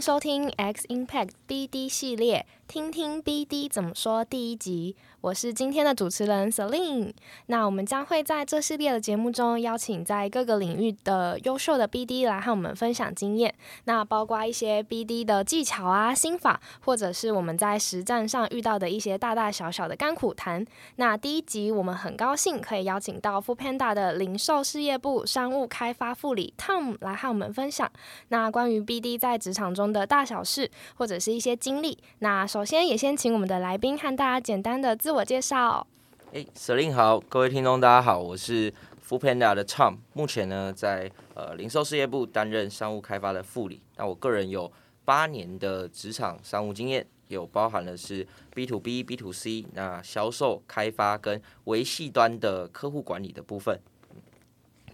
[0.00, 4.94] 收听 X Impact BD 系列，听听 BD 怎么说第一集。
[5.22, 7.12] 我是今天的主持人 Celine。
[7.46, 13.52] 那我们将会在这系列的节目中，邀请在各个领域的优秀的 BD 来和我们分享经验。
[13.84, 20.64] 那包括一些 BD 的技巧啊、心法，或者是我们在实战上遇到的一些大大小小的甘苦谈。
[20.94, 27.90] 那第一集我们很高兴可以邀请到 f o o Panda 的零售事业部商务开发副理 Tom 来和我们分享。
[28.28, 31.98] 那关于 BD 在职场中的大小事，或者是一些经历。
[32.20, 35.86] 那首首先也先请我们的来宾和大家简单的自我介绍。
[36.34, 38.70] 哎，Selin 好，各位听众大家好，我是
[39.02, 43.80] f o o Panda 的 Tom，目前呢在呃零售事业部担任商务开发的副理。
[43.96, 44.70] 那我个人有
[45.06, 53.80] 八年的职场商务经验，有包含的是 B to B、B to C，那销售、开发跟维系端的客户管理的部分。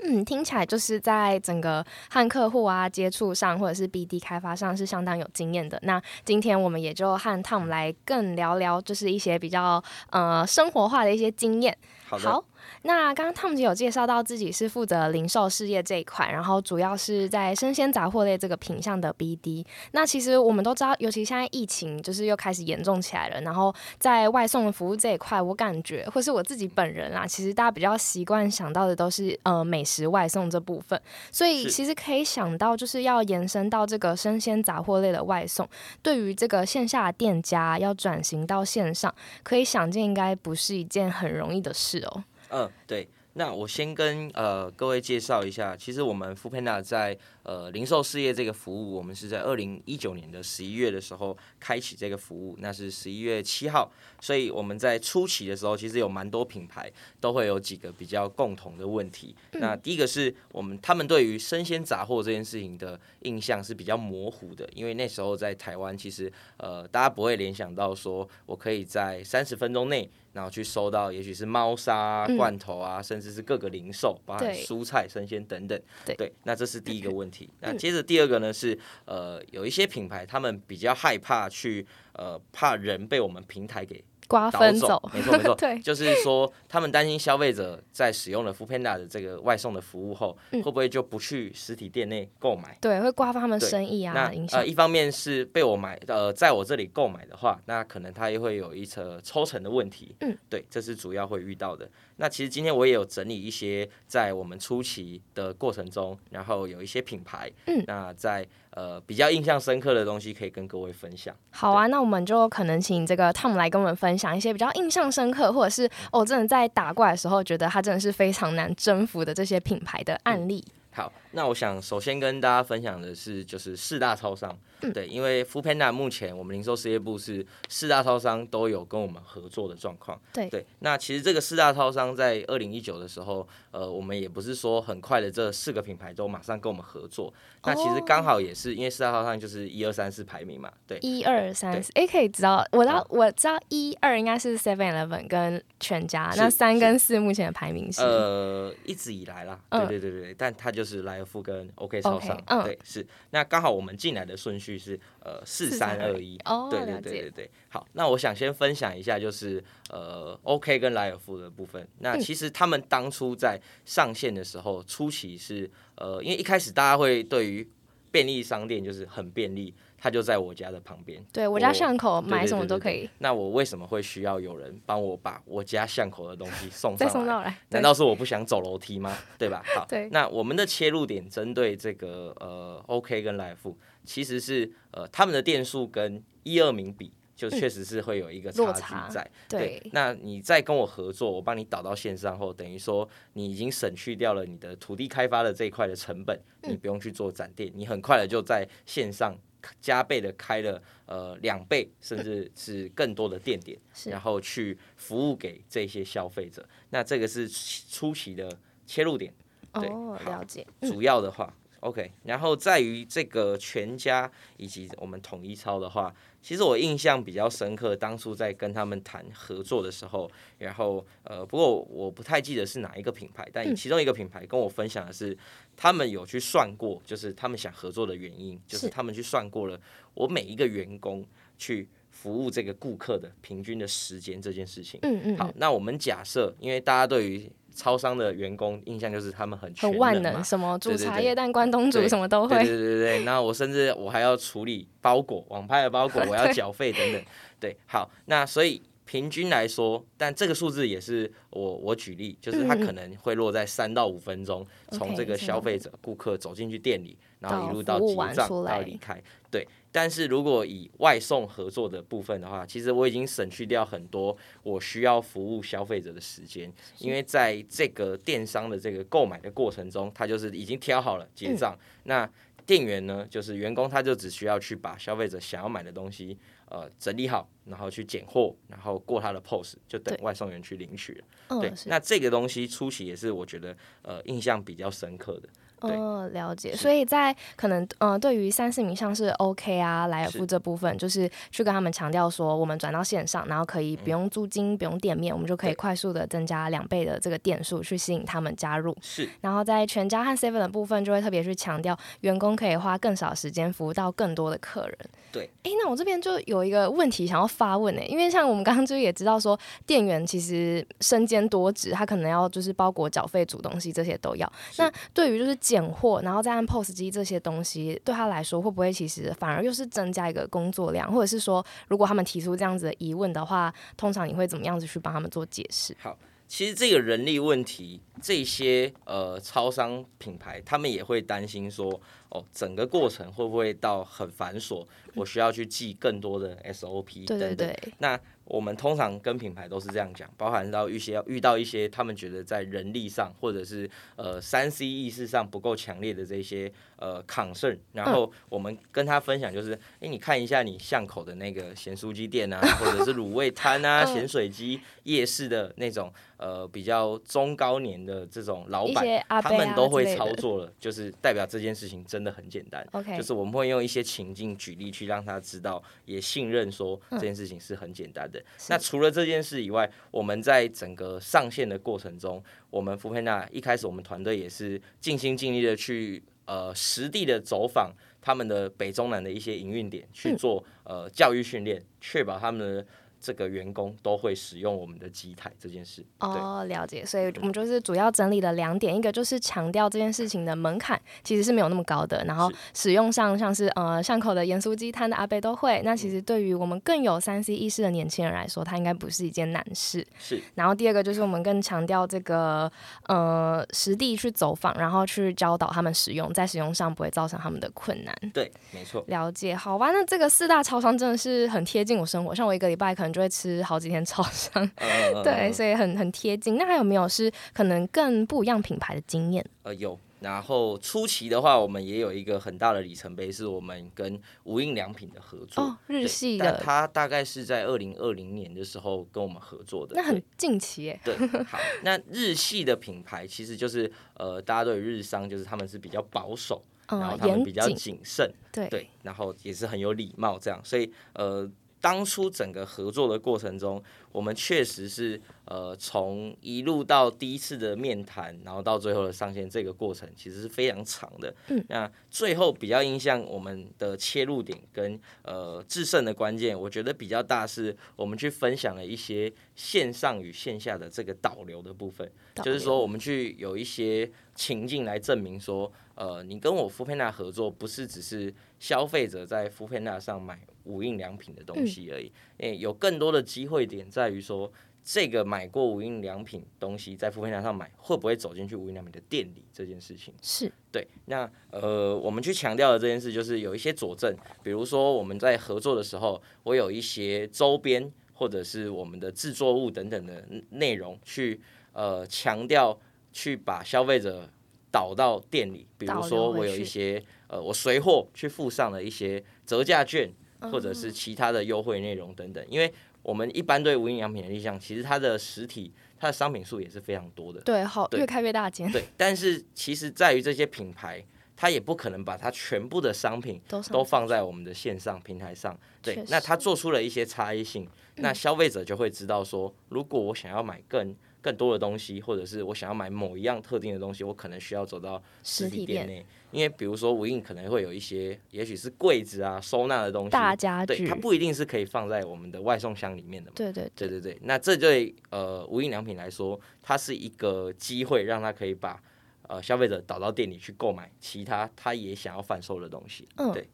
[0.08, 5.78] 嗯，听起来就是在整个和客户啊接触上，或者是 BD 开发上是相当有经验的。
[5.82, 11.76] 那今天我们也就和 Tom 来更聊聊，就是一些比较呃生活化的一些经验。
[12.08, 12.44] 好。
[12.82, 19.64] 那刚刚 Tom 姐有介绍到自己是负责零售事业这一块，然后主要是在生鲜杂货类这个品项的 BD。
[19.92, 31.00] 那其实我们都知道，尤其现在疫情就是又开始严重起来了，然后在外送服务这一块，我感觉或是我自己本人啊，其实大家比较习惯想到的都是呃美食外送这部分，
[31.30, 35.68] 所以其实可以想到就是要延伸到这个生鲜杂货类的外送，
[36.02, 42.24] 对于这个线下店家要转型到线上，可以想见应该不是一件很容易的事哦。
[42.50, 43.08] 嗯，对。
[43.38, 53.92] 那我先跟呃各位介绍一下，其实我们 f o o Panda 在呃零售事业这个服务，我们是在二零一九年的十一月的时候开启这个服务，那是十一月七号。
[54.22, 59.36] 所以我们在初期的时候，其实有蛮多品牌都会有几个比较共同的问题。
[59.52, 70.08] 那第一个是我们他们对于生鲜杂货这件事情的印象是比较模糊的，因为那时候在台湾，其实呃大家不会联想到说我可以在三十分钟内。
[70.36, 75.80] 然后去收到，也许是猫砂、罐头啊，甚至是各个零售，包含蔬菜、生鲜等等。
[76.04, 77.48] 对，那这是第一个 问题。
[77.60, 84.04] 那接着第二个呢是，呃，有一些品牌他们比较害怕去，呃，怕人被我们平台给。
[84.26, 92.76] 瓜分走，没错没错， 对，就是说他们担心消费者在使用了 f o o Panda 的这个外送的服务后，会不会就不去实体店内购买？
[92.80, 94.12] 对，会瓜分他们生意啊。
[94.14, 100.14] 那呃，一方面是被我买呃，在我这里购买的话，那可能他也会有一层抽成的问题。
[100.20, 101.88] 嗯，对，这是主要会遇到的。
[102.16, 111.34] 那其实今天我也有整理一些在我们初期的过程中，然后有一些品牌，嗯，那在呃比较印象深刻的东西可以跟各位分享。
[111.50, 120.62] 好啊，那我们就可能请这个 Tom 来跟我们分享一些比较印象深刻，或者是哦真的在打怪的时候觉得他真的是非常难征服的这些品牌的案例。
[120.92, 124.58] 好，那我想首先跟大家分享的是，就是四大超商，
[124.94, 130.48] 对，因为 f o o Panda 目前我们零售事业部是四大超商都有跟我们合作的状况，对。
[130.48, 130.66] 对。
[130.78, 137.32] 那其实这个四大超商在二零一九的时候，呃，我们也不是说很快的这四个品牌都马上跟我们合作，
[137.64, 141.52] 那其实刚好也是因为四大超商就是一二三四排名嘛，对，一二。
[141.52, 153.06] 三四，哎，可以知道，我知道我知道一二应该是 Seven Eleven 跟全家，那三跟四目前的排名是，呃，一直以来啦，对对对对，但它就是莱跟 OK 超商，对，是。
[153.30, 156.38] 那刚好我们进来的顺序是呃四三二一，
[156.70, 161.86] 对对对对对，好，那我想先分享一下就是呃 OK 跟莱尔富的部分。
[161.98, 167.68] 那其实他们当初在上线的时候，初期是呃，因为一开始大家会对于
[168.10, 169.74] 便利商店就是很便利。
[169.98, 173.08] 它就在我家的旁边，对我家巷口买什么都可以。
[173.18, 177.58] 那我为什么会需要有人帮我把我家巷口的东西 送再送到来？
[177.70, 179.16] 难道是我不想走楼梯吗？
[179.38, 179.64] 对吧？
[179.74, 189.30] 好，那我们的切入点针对这个呃，OK 跟来福，其实是呃他们的店数跟一二名比，就确实是会有一个差距在。
[189.48, 199.36] 对，那你再跟我合作，我帮你导到线上后，等于说你已经省去掉了你的土地开发的这一块的成本，你不用去做展店，你很快的就在线上。
[199.80, 206.64] 加倍的开了呃两倍，甚至是更多的店点，然后去服务给这些消费者。
[206.90, 208.48] 那这个是初期的
[208.86, 209.34] 切入点。
[209.72, 210.64] 哦，了解。
[210.82, 212.12] 主要的话，OK。
[212.22, 216.14] 然后在于这个全家以及我们统一超的话。
[216.46, 225.36] 其实我印象比较深刻，当初在跟他们谈合作的时候，然后呃，不过我不太记得是哪一个品牌，但其中一个品牌跟我分享的是，
[225.76, 229.76] 他们有去算过，就是他们想合作的原因，就是他们去算过了，
[230.14, 231.26] 我每一个员工
[231.58, 235.00] 去服务这个顾客的平均的时间这件事情。
[235.02, 235.36] 嗯嗯。
[235.36, 242.66] 好，那我们假设，因为大家对于超商的员工印象就是他们很很万能，什么煮茶叶蛋、关东煮什么都对对会。
[242.66, 243.24] 对对对。
[243.24, 247.22] 那我甚至我还要处理包裹，网拍的包裹， 我要缴费等等。
[247.60, 259.22] 对，好，那所以平均来说，但这个数字也是我我举例，就是它可能会落在三到五分钟，从这个消费者顾客走进去店里，然后一路到结账到离开。
[259.50, 272.30] 对，但是如果以外送合作的部分的话，其实我已经省去掉很多我需要服务消费者的时间，因为在这个电商的这个购买的过程中，他就是已经挑好了结嗯账，那
[272.66, 276.36] 店员呢，就是员工，他就只需要去把消费者想要买的东西，
[276.68, 281.58] 呃，整理好，然后去拣货，然后过他的 POS，就等外送员去领取了。
[281.58, 281.72] 对。
[281.86, 285.48] 那这个东西初期也是我觉得呃印象比较深刻的。
[285.80, 286.74] 对哦，了解。
[286.74, 298.96] 所以在可能呃，对于三四名像是 OK 啊、来尔是富这部分，就是去跟他们强调说，我们转到线上，然后可以不用租金、不用店面，我们就可以快速的增加两倍的这个店数，去吸引他们加入。
[299.00, 304.98] 是然后在全家和 Seven 的部分，就会特别去强调员工可以花更少时间服务到更多的客人。
[305.32, 314.50] 对，诶，那我这边就有一个问题想要发问呢，因为像我们刚刚就也知道说，店员其实身兼多职，他可能要就是包裹缴费、煮东西这些都要。
[314.78, 325.96] 那对于就是拣货，然后再按 POS 机这些东西，对他来说会不会其实反而又是增加一个工作量，或者是说，如果他们提出这样子的疑问的话，通常你会怎么样子去帮他们做解释？
[325.98, 326.16] 好。
[326.48, 334.86] 其实这个人力问题，这些呃超商品牌他们也会担心说，哦，整个过程会不会到很繁琐，
[335.16, 337.38] 我需要去记更多的 SOP 等等。
[337.40, 359.04] 对对对，那我们通常跟品牌都是这样讲，包含到一些遇到一些他们觉得在人力上或者是呃三 C 意识上不够强烈的这些呃 concern，然后我们跟他分享就是，哎、你看一下你巷口的那个咸酥鸡店啊，或者是卤味摊啊、嗯 咸水鸡夜市的那种呃比较中高年的这种老板
[359.42, 362.86] 他们都会操作了，就是代表这件事情真的很简单。
[362.92, 368.35] OK，就是我们会用一些情境举例去让他知道，也信任说这件事情是很简单的。
[368.68, 382.86] 那除了这件事以外，我们在整个上线的过程中，我们福佩纳一开始我们团队也是尽心尽力的去呃实地的走访他们的北中南的一些营运点，去做呃教育训练，确保他们的
[383.20, 386.04] 这个员工都会使用我们的机台这件事。
[386.20, 387.04] 哦，了解。
[387.04, 395.80] 所以我们就是主要整理了两点，一个就是强调这件事情的门槛其实是没有那么高的，然后使用上像是呃巷口的盐酥鸡摊的阿贝都会。
[395.84, 400.06] 那其实对于我们更有三 C 意识的年轻人来说，它应该不是一件难事。
[400.18, 402.70] 是然后第二个就是我们更强调这个
[403.06, 408.14] 呃实地去走访，然后去教导他们使用，在使用上不会造成他们的困难。
[408.32, 409.04] 对，没错。
[409.08, 414.70] 了解，好吧，那这个四大超商真的是很贴近我生活，像我一个礼拜可能就会吃好几天超商。
[414.76, 416.56] 呃 对，所以很很贴近。
[416.56, 419.44] 那还有没有是可能更不一样品牌的经验？
[419.62, 419.98] 呃，有。
[420.20, 425.62] 然后初期的话，我们也有一个很大的里程碑，是我们跟无印良品的合作。
[425.62, 429.94] 哦，日系的，它大概是在二零二零年的时候跟我们合作的。
[429.94, 430.98] 那很近期耶。
[431.04, 431.14] 对。
[431.44, 441.48] 好， 那日系的品牌其实就是呃，大家对日商就是他们是比较保守，然后嗯，他们比较谨，谨慎，对，对，然后也是很有礼貌这样，所以呃，
[441.80, 451.32] 当初整个合作的过程中，我们确实是呃从一路到第一次的面谈，然后到最后的上线，这个过程其实是非常长的。
[451.48, 462.10] 嗯，那最后比较印象我们的切入点跟呃制胜的关键，我觉得比较大是我们去分享了一些线上与线下的这个导流的部分。
[462.42, 469.84] 就是说，我们去有一些情境来证明说，呃，你跟我 f o o p a n d a 合作，不是只是消费者在 f o o p a n
[469.84, 474.52] d a 上买无印良品的东西而已，诶、有更多的机会点在于说，
[474.84, 480.12] 这个买过无印良品东西在 f o o p a n d a 上买，会不会走进去无印良品的店里这件事情。
[480.20, 480.52] 是。
[480.70, 491.40] 对，那呃，我们去强调的这件事，就是有一些佐证，比如说我们在合作的时候，我有一些周边或者是我们的制作物等等的内容，去
[491.72, 492.78] 呃强调，
[493.12, 494.28] 去把消费者
[494.76, 502.70] 导到店里，比如说我有一些呃，我随货去附上了一些折价券，或者嗯是其他的优惠内容等等，因为
[503.02, 511.02] 我们一般对无印良品的印象，其实它的实体它的商品数也是非常多的，对，好，对越开越大间，对，但是其实在于这些品牌，
[511.34, 513.40] 它也不可能把它全部的商品
[513.70, 515.58] 都放在我们的线上平台上。
[515.80, 520.94] 对，那实它做出了一些差异性，那消费者就会知道说，如果我想要买更
[521.26, 526.06] 更多的东西，或者是我想要买某一样特定的东西，我可能需要走到实体店内。
[526.30, 533.32] 因为比如说无印可能会有一些，也许是柜子啊收纳的东西，大家具，对，它不一定是可以放在我们的外送箱里面的。
[533.34, 534.16] 对对对对对。
[534.22, 538.80] 那这对呃无印良品来说，它是一个机会，让它可以把
[539.22, 543.08] 呃消费者导到店里去购买其他他也想要贩售的东西。
[543.16, 543.48] 嗯，对。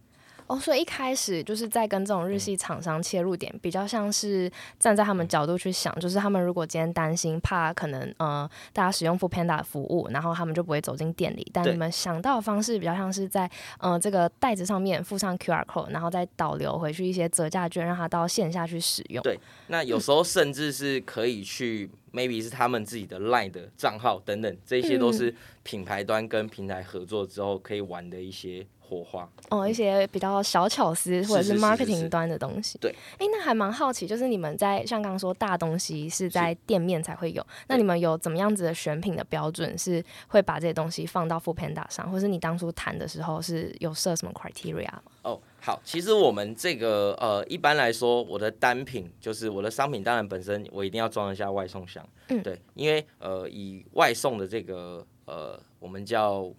[0.52, 11.50] 哦，所以一开始就是在跟这种日系厂商切入点，比较像是站在他们角度去想，就是他们如果今天担心怕可能呃大家使用 Food Panda 服务，然后他们就不会走进店里。
[11.54, 19.22] 但你们想到的方式比较像是在呃这个袋子上面附上 QR code，然后再导流回去一些折价券，让他到线下去使用。
[19.22, 28.66] 对，那有时候甚至是可以去 maybe 是他们自己的 Line 的账号等等，这些都是品牌端跟平台合作之后可以玩的一些。
[28.92, 32.76] 火花哦，一些比较小巧思或者是 marketing 端的东西。
[32.78, 39.76] 对，哎，那还蛮好奇，就是你们在像刚刚说大东西是在店面才会有，那你们有怎么样子的选品的标准？
[39.78, 45.02] 是会把这些东西放到 Food Panda 上，或是你当初谈的时候是有设什么 criteria 吗？
[45.22, 52.06] 哦，好，其实我们这个呃，一般来说，我的单品就是我的商品，当然本身我一定要装一下外送箱。
[52.28, 56.52] 嗯，对，因为呃，以外送的这个呃，我们叫。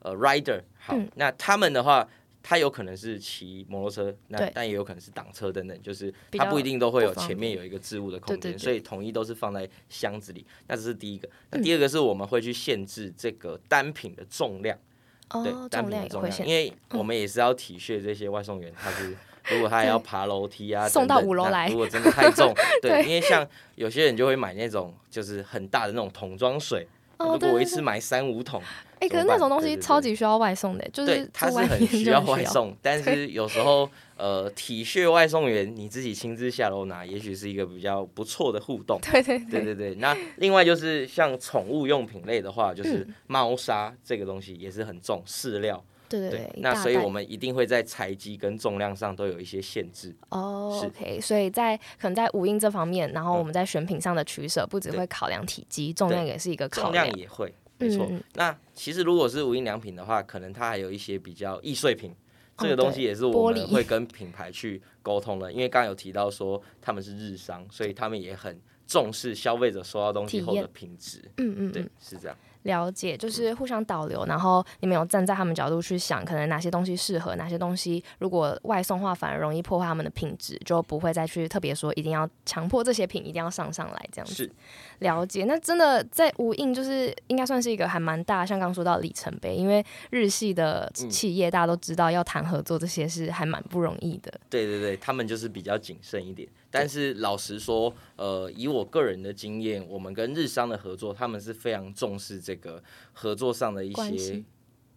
[0.00, 2.08] 呃，rider 好，那他们的话，
[2.42, 10.46] 他有可能是骑摩托车，那但也有可能是挡车等等，就是他不一定都会有前面有一个置物的空间，所以统一都是放在箱子里。
[10.66, 14.78] 那这是第一个，那第二个是我们会去限制这个单品的重量，
[15.28, 19.14] 对，单品的重量，因为我们也是要体恤这些外送员，他是
[19.52, 28.62] 如果他要爬楼梯啊，送到五楼来，如果真的太重， 对，因为像有些人就会买那种就是很大的那种桶装水，如果我一次买三五桶。
[29.00, 38.98] 哎，可是那种东西超级需要外送的，就是它是很需要外送，但是有时候呃，体恤外送员，你自己亲自下楼拿，也许是一个比较不错的互动。
[39.00, 39.94] 对对对对对。
[39.96, 45.82] 那另外就是像宠物用品类的话，就是猫砂这个东西也是很重，饲料。
[46.08, 46.52] 对对对。
[46.56, 50.12] 那所以我们一定会在材积跟重量上都有一些限制。
[50.30, 51.20] 哦，OK。
[51.20, 57.04] 所以在可能在五音这方面，然后我们在选品上的取舍，不只会考量体积，重量也是一个考量。
[57.04, 57.54] 重量也会。
[57.78, 62.14] 没错，那其实如果是无印良品的话，可能它还有一些比较易碎品，
[62.56, 65.52] 这个东西也是我们会跟品牌去沟通的。
[65.52, 71.22] 因为刚刚有提到说他们是日商，所以他们也很重视消费者收到东西后的品质。
[71.36, 72.36] 嗯嗯，对，是这样。
[72.64, 84.52] 了解，就是互相导流，然后你们有站在他们角度去想，可能哪些东西适合，哪些东西如果外送话反而容易破坏他们的品质，就不会再去特别说一定要强迫这些品一定要上上来这样子。
[85.00, 94.40] 了解，那真的在无印就是应该算是一个还蛮大，像刚说到里程碑，因为日系的企业大家都知道要谈合作这些是还蛮不容易的。
[94.50, 96.48] 对对对，他们就是比较谨慎一点。
[96.70, 104.42] 但是老实说，呃，以我个人的经验，我们跟日商的合作，他们是非常重视这个合作上的一些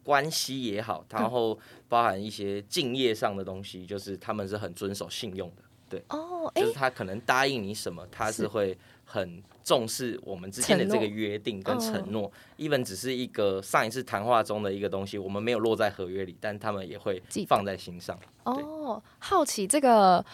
[0.04, 5.64] 关系也好，然后包含一些敬业上的东西，就是他们是很遵守信用的。
[5.88, 8.78] 对，哦，就是他可能答应你什么，他是会。
[9.12, 18.18] 很重视我们之间的这个约定跟承诺，even 只是一个上一次谈话中的一个东西，我们没有落在合约里，但他们也会放在心上。
[18.46, 20.26] 哦，好奇这个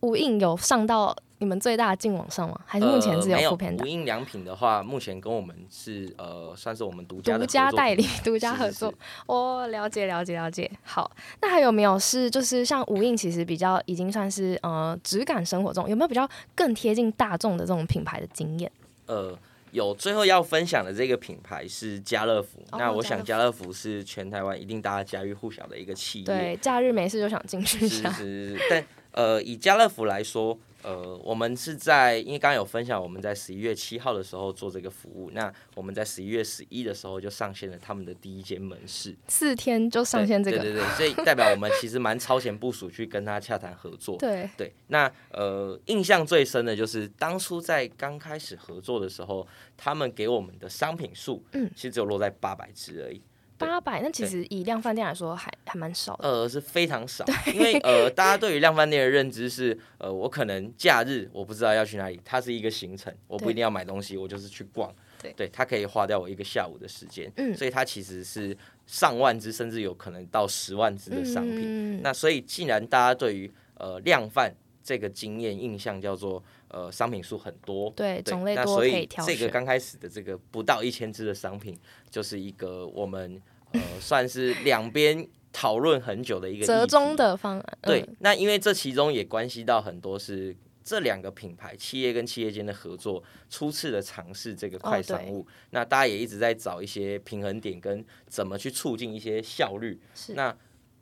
[0.00, 1.14] 无印有上到。
[1.40, 2.60] 你们最大的进网上吗？
[2.66, 8.92] 还是目前只有副片无印良品的话，目前跟我们是呃，算是我们独家独家代理、独家合作。
[9.26, 10.68] 哦，了解了解了解。
[10.82, 18.70] 好，那还有没有是就是像无印，其实比较已经算是呃质感生活中有没有比较更贴近大众的这种品牌的经验？
[19.06, 19.38] 呃，
[19.70, 19.94] 有。
[19.94, 22.60] 最后要分享的这个品牌是家乐福。
[22.72, 26.24] 那我想家乐福是全台湾一定大家家喻户晓的一个企业。
[26.24, 28.10] 对，假日没事就想进去一下。
[28.10, 28.66] 是是。
[28.68, 30.58] 但呃，以家乐福来说。
[30.88, 44.72] 呃，我们是在，因为刚刚有分享，我们在十一月七号的时候做这个服务，那我们在十一月十一的时候就上线了他们的第一间门市，四天就上线这个，对对对，所以代表我们其实蛮超前部署去跟他洽谈合作，对对。
[44.86, 53.20] 那呃，印象最深的就是当初在刚开始合作的时候，他们给我们的商品数，嗯，其实只有落在八百只而已。
[53.58, 56.28] 八百，那其实以量饭店来说还还蛮少的。
[56.28, 64.94] 呃，是非常少，因为呃，大家对于量饭店的认知是，呃，我可能假日我不知道要去哪里，它是一个行程，我不一定要买东西，我就是去逛。
[65.20, 67.30] 对，对，它可以花掉我一个下午的时间。
[67.36, 72.00] 嗯，所以它其实是上万只，甚至有可能到十万只的商品。
[72.00, 81.78] 那所以既然大家对于呃量贩这个经验印象叫做呃商品数很多，对，种类多可以挑这个刚开始的这个不到一千只的商品，
[82.10, 83.40] 就是一个我们。
[83.72, 87.78] 呃，算是两边讨论很久的一个折中的方案。
[87.82, 100.00] 对，那因为这其中也关系到很多是这两个品牌企业跟企业间的合作，初次的尝试这个快商哦务，那大家也一直在找一些平衡点跟怎么去促进一些效率。
[100.14, 100.56] 是那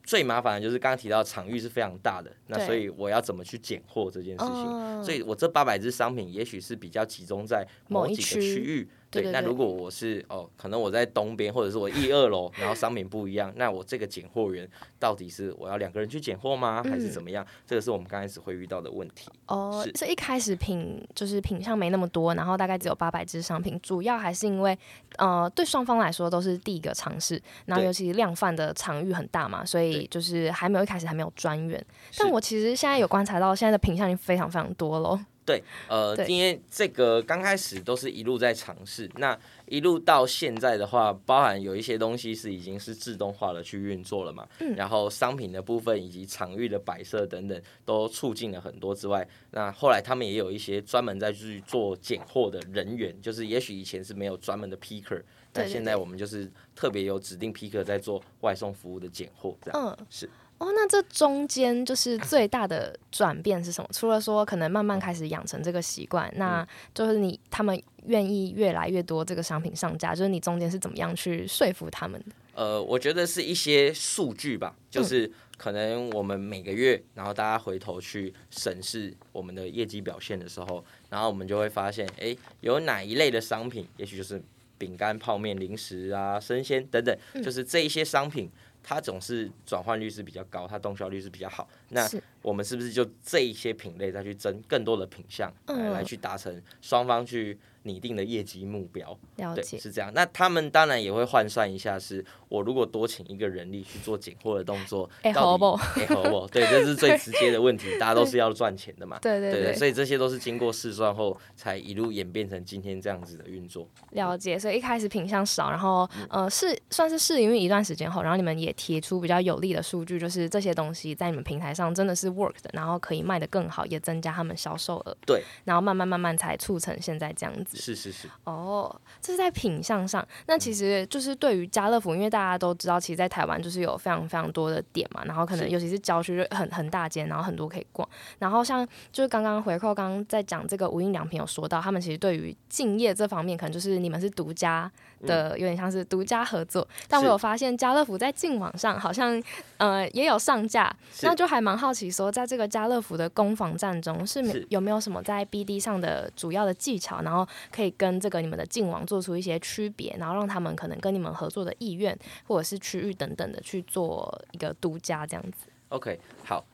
[0.06, 4.54] 最麻烦的就是刚刚提到场域是非常大的，那所以我要怎么去拣货这件事情。
[4.54, 8.88] 哦所以我这八百只商品，也许是比较集中在某几个区区域。
[9.05, 14.68] 那对对对如果我是哦，可能我在东边，或者是我一二楼，然后 商品不一样，那我这个拣货员
[14.98, 17.46] 到底是我要两个人去拣货吗，还是嗯怎么样？
[17.66, 19.28] 这个是我们刚开始会遇到的问题。
[19.46, 24.78] 哦是，所以一开始品就是品相没那么多，然后大概只有八百只商品，主要还是因为
[25.18, 31.84] 呃对双方来说都是第一个尝试，然后尤其量贩的场域很大嘛，所以就是还没有一开始还没有专员，
[32.18, 35.18] 但我其实现在有观察到现在的品相已经非常非常多喽。
[35.46, 55.22] 对，呃，对因为这个刚开始都是一路在尝试，那一路到现在的话，包含有一些东西是已经是自动化的去运作了嘛，嗯然后商品的部分以及场域的摆设等等都促进了很多之外，那后来他们也有一些专门在去做拣货的人员，就是也许以前是没有专门的 picker，
[55.52, 59.96] 但现在我们就是特别有指定 picker 在做外送服务的拣货，这样。
[59.96, 60.28] 嗯，是。
[60.58, 63.88] 哦，那这中间就是最大的转变是什么？
[63.92, 72.26] 除了说可能慢慢开始养成这个习惯，那就是你他们愿意越来越多这个商品上架，就是你中间是怎么样去说服他们的？
[72.54, 84.42] 呃，我觉得是一些数据吧，就是可能我们每个月，然后大家回头去审视我们的业绩表现的时候，然后我们就会发现，哎，有哪一类的商品，也许就是
[84.78, 88.50] 饼干、泡面、零食啊、生鲜等等，就是这一些商品。
[88.88, 91.68] 它总是转换率是比较高，它动销率是比较好。
[91.88, 92.08] 那
[92.40, 99.16] 我们是不是就这一些品类再去争更多的品项，来嗯来去达成双方去拟定的业绩目标？
[99.36, 100.10] 了解，是这样。
[100.12, 106.46] 那他们当然也会换算一下，是我如果多请一个人力去做拣货的动作，哎好不哎好不？
[106.48, 109.18] 对，这是最直接的问题，大家都是要赚钱的嘛。
[109.20, 113.88] 对对对，对所以这些都是经过试算后，才一路演变成今天这样子的运作。
[114.10, 114.58] 了解。
[114.58, 125.16] 所以一开始品相少，然后嗯呃试算是试营运一段时间后，然后你们也提出比较有利的数据，就是这些东西在你们平台上真的是 work 的，然后可以卖得更好，也增加他们销售额。
[125.24, 127.75] 对，然后慢慢慢慢才促成现在这样子。
[127.80, 130.26] 是是是，哦，这是在品相上。
[130.46, 138.08] 那其实就是对于家乐福，因为大家都知道，其实，在台湾就是有非常非常多的店嘛，然后可能尤其是郊区就很很大间，然后很多可以逛。
[138.38, 144.90] 然后像就是刚刚回扣刚刚在讲这个无印良品有说到，他们其实对于敬业这方面，可能就是你们是独家
[145.22, 146.86] 的，有点像是独家合作。
[147.08, 149.42] 但我有发现家乐福在净网上好像
[149.78, 165.68] 呃也有上架，那就还蛮好奇说，在这个家乐福的攻防战中，是有没有什么在 BD 上的主要的技巧，然后可以跟这个你们的净网做出一些区别，然后让他们可能跟你们合作的意愿或者是区域等等的去做一个独家这样子。
[165.88, 166.64] OK，好。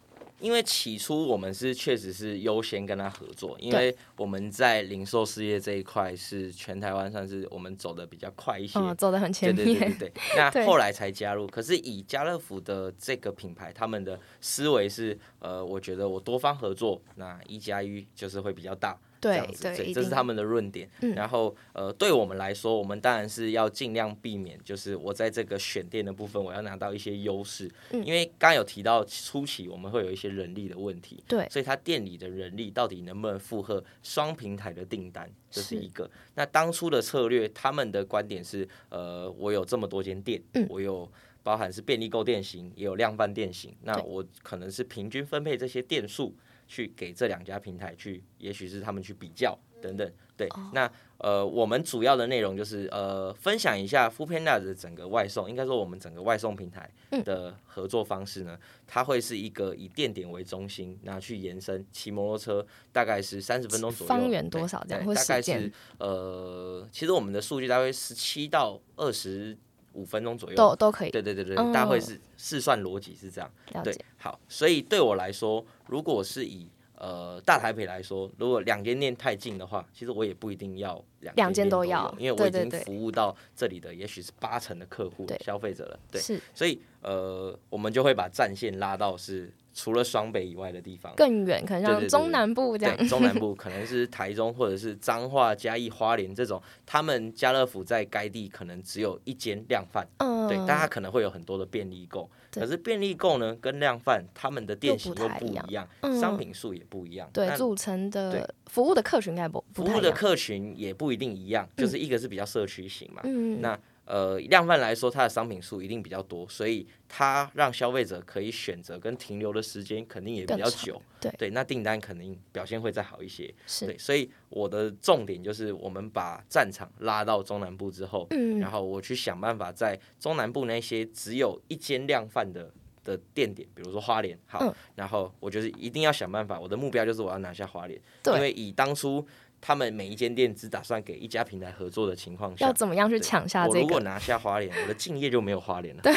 [0.42, 9.78] 因为起初我们是确实是优先跟他合作，因为我们在零售事业这一块是全台湾算是我们走的比较快一些，嗯，走的很前对面。
[9.78, 11.46] 对对对对， 那对后来才加入。
[11.46, 18.98] 可是以家乐福的这个品牌，他们的思维是，呃，我觉得我多方合作，那一加一就是会比较大。
[19.22, 20.90] 这对样子，对，这这是他们的论点。
[21.00, 27.70] 嗯然后呃，对我们来说，我们当然是要尽量避免，就是我在这个选店的部分，我要拿到一些优势。
[27.92, 36.10] 嗯因为刚刚有提到初期我们会有一些人力的问题，对所以他店里的人力到底能不能负荷双平台的订单，这是是一个。
[36.34, 41.08] 那当初的策略，他们的观点是，呃，我有这么多间店，嗯我有。
[41.44, 43.74] 包含是便利购店型，也有量贩店型。
[43.82, 46.32] 那我可能是平均分配这些店数，
[46.72, 50.10] 去给这两家平台去，也许是他们去比较等等。
[50.38, 50.70] 对，哦。
[50.72, 57.22] 那呃，我们主要的内容就是呃，分享一下 f o o Panda 的整个外送，应该说我们整个外送平台嗯。
[57.24, 69.54] 的合作方式呢，它会是一个以店点为中心，然后去延伸，骑摩托车大概是三十分钟左右，方圆对多少这样或大概是呃，其实我们的数据大概十七到二十
[69.94, 73.50] 五分钟左右，都都可以对对对对，嗯大概会是试算逻辑是这样。
[73.84, 85.98] 对好，所以对我来说，如果是以呃大台北来说，如果两间店太近的话，其实我也不一定要两两间间店有都要因为我已经服务到这里的也许是八成的客户消费者了。
[86.10, 91.12] 对，是所以呃，我们就会把战线拉到是除了双北以外的地方。
[91.16, 92.96] 更远，可能像中南部这样。
[92.96, 102.28] 对，中南部可能是台中或者是彰化、嘉义、花莲这种，他们家乐福在该地可能只有一间量贩，嗯，对，但它可能会有很多的便利购。
[102.50, 107.26] 对可是便利购呢，跟量贩他们的店型又不一样一样，嗯商品数也不一样。
[107.32, 109.64] 对那组成对的服务的客群应该不。
[109.72, 121.00] 服务的客群也不一定一样，就是一个是比较社区型嘛，嗯，那呃，量贩来说，它的商品数一定比较多，所以它让消费者可以选择跟停留的时间肯定也比较久。
[121.38, 121.50] 对。
[121.50, 123.52] 那订单肯定表现会再好一些。
[123.66, 128.58] 是对，所以我的重点就是我们把战场拉到中南部之后，嗯。
[128.58, 132.70] 然后我去想办法在中南部那些只有一间量贩的
[133.04, 134.74] 的店点，比如说花莲，好，嗯。
[134.96, 139.24] 然后我就是一定要想办法，我的目标就是我要拿下花莲，因为以当初
[139.62, 142.72] 他们每一间店只打算给一家平台合作的情况下要。
[142.72, 143.78] 怎么样去对抢下这个？
[143.78, 146.02] 我如果拿下花莲， 我的敬业就没有花莲了。
[146.02, 146.12] 对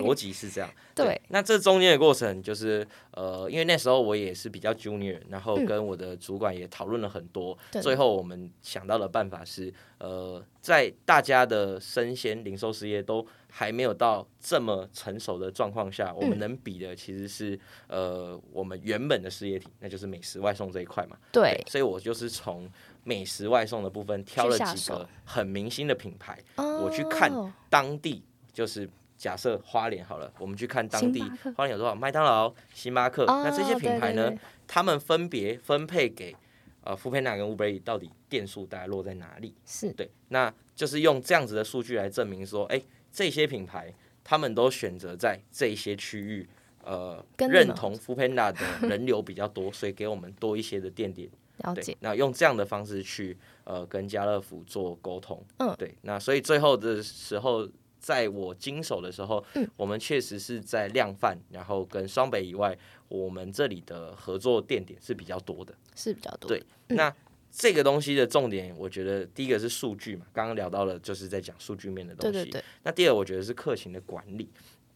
[0.00, 0.70] 逻辑是这样。
[0.94, 21.16] 对那这中间的过程就是，呃，因为那时候我也是比较 junior，然后跟我的主管也讨论了很多，嗯最后我们想到的办法是，呃，在大家的生鲜零售事业都还没有到这么成熟的状况下，我们嗯能比的其实是，呃，我们原本的事业体，那就是美食外送这一块嘛。
[21.30, 22.68] 对，所以我就是从
[23.04, 27.30] 美食外送的部分挑了几个很明星的品牌，我我去看
[27.70, 31.22] 当地就是假设花莲好了，我们去看当地
[31.56, 34.32] 花莲有多少麦当劳、星巴克，那这些品牌呢，
[34.66, 36.34] 他们分别分配给
[36.82, 39.54] 呃 f o o p a n a 跟 Uber E 到底店数大概落在哪里？
[39.64, 42.82] 是对，那就是用这样子的数据来证明说，哎、
[43.14, 46.46] 这些品牌他们都选择在这些区域。
[46.86, 51.26] 呃，认同 f o o p a n d a 的人流比较多，所以给我们多一些的店点。
[51.56, 57.66] 对了解，，那用这样的方式去呃跟家乐福做沟通，嗯对，那所以最后的时候，
[57.98, 62.76] 在我经手的时候，嗯我们确实是在量贩，然后跟双北以外，
[63.08, 65.72] 我们这里的合作店点是比较多的。
[65.94, 66.48] 是比较多。
[66.48, 67.10] 对，那
[67.56, 72.32] 这个东西的重点，我觉得第一个是数据嘛，刚刚聊到了，就是在讲数据面的东西。
[72.32, 74.50] 对对对，那第二，我觉得是客情的管理。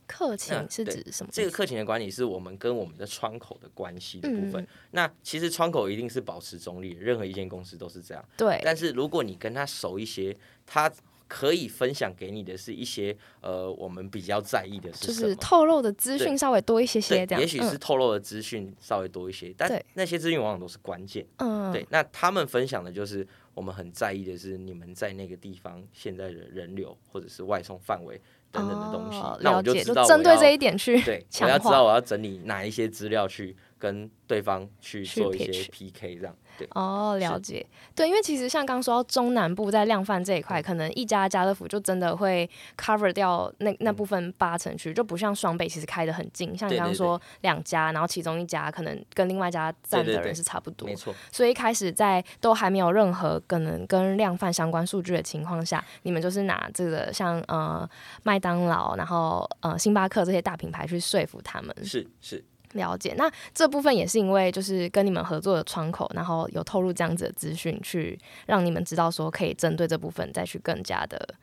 [0.08, 1.30] 客情是指什么？
[1.30, 4.62] 这个客情的管理是我们跟我们的窗口的关系的部分。
[4.64, 8.24] 嗯那其实窗口一定是保持中立的，任何一间公司都是这样。
[8.36, 10.34] 对，但是如果你跟他熟一些，
[10.66, 10.90] 他
[11.28, 15.34] 可以分享给你的是一些呃我们比较在意的是就是。
[15.36, 17.40] 透露的资讯稍微多一些些，这，样。
[17.40, 21.24] 也许是透露的资讯稍微多一些，但那些资讯往往都是关键。
[21.36, 29.18] 嗯，对，那他们分享的就是我们很在意的是你们在那个地方现在的人流或者是外送范围等等的东西。
[29.18, 36.68] 哦那我了解，知道我针对要这一点去对，我要知道我要整理哪一些资料去跟对方去去做一些 PK，这样对。
[36.72, 37.64] 哦，了解。
[37.94, 57.88] 对，因为其实像刚说到中南部在量贩这一嗯块，可能一家家乐福就真的会 cover 掉那那部分八成区，就不像双北其实开的很近，像你刚刚说两家，然后其中一家可能跟另外一家站的人是差不多没，错，所以一开始在都还没有任何可能跟量贩相关数据的情况下，你们就是拿这个像呃
[58.24, 61.74] 麦当劳，然后呃星巴克这些大品牌去说服他们。
[61.84, 62.44] 是是。
[62.72, 71.34] 了解，那这部分也是因为就是跟你们合作的窗口，然后有透露这样子的资讯，去让你们知道说可以针对这部分再去更加的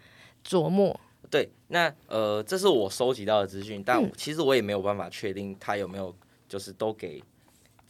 [0.46, 1.00] 琢磨。
[1.32, 6.16] 对，那呃，这是我收集到的资讯，但嗯其实我也没有办法确定他有没有
[6.48, 7.22] 就是都给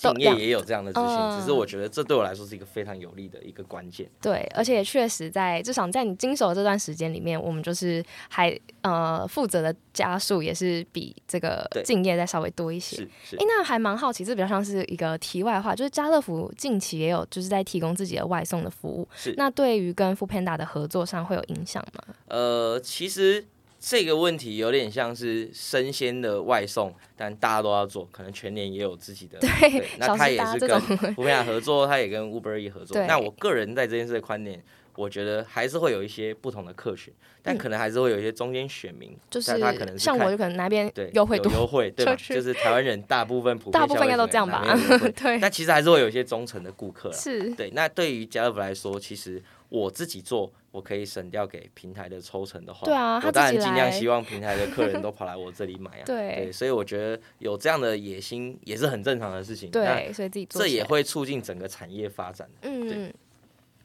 [0.01, 4.09] 都敬业也有这样的资讯，嗯只是我觉得这对我来说是一个非常有利的一个关键。
[4.21, 12.97] 对，而且也确实在至少在你经手的这段时间里面，我们就是还呃负责的加速也是比这个敬业再稍微多一些。
[12.97, 22.15] 是是诶，，那还蛮好奇，这比较像是一个题外话，就是家乐福近期也有就是在提供自己的外送的服务，是那对于跟 o o Panda 的合作上会有影响吗？
[22.27, 23.45] 呃，其实
[23.87, 29.37] 这个问题有点像是生鲜的外送，但大家都要做，可能全年也有自己的。
[29.37, 33.05] 对那他也是跟福平亚合作，他也跟 Uber E 合作对。
[33.05, 34.59] 那我个人在这件事的观点，
[34.95, 42.15] 我觉得还是会有一些不同的客群，但嗯可能还是会有一些中间选民，就是他可能像我就可能哪边对优惠多，有优惠 对吧？
[42.15, 44.65] 就是台湾人大部分普遍大部分应该都这样吧
[45.15, 47.15] 对，但其实还是会有一些忠诚的顾客啦。
[47.15, 49.39] 是对，那对于家乐福来说，其实
[49.69, 56.03] 我自己做，我可以省掉给平台的抽成的话，对啊他我当然尽量希望平台的客人都跑来我这里买啊。
[56.07, 59.69] 对所以我觉得有这样的野心也是很正常的事情。
[59.71, 62.69] 对，所以自己做这也会促进整个产业发展的。
[62.69, 63.13] 嗯。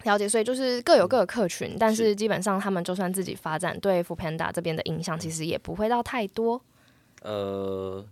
[0.05, 6.59] 了解，所以就是各有各的客群，但是是基本上他们就算自己发展，对 f o o Panda 这边的影响其实也不会到太多。
[7.21, 8.03] 呃，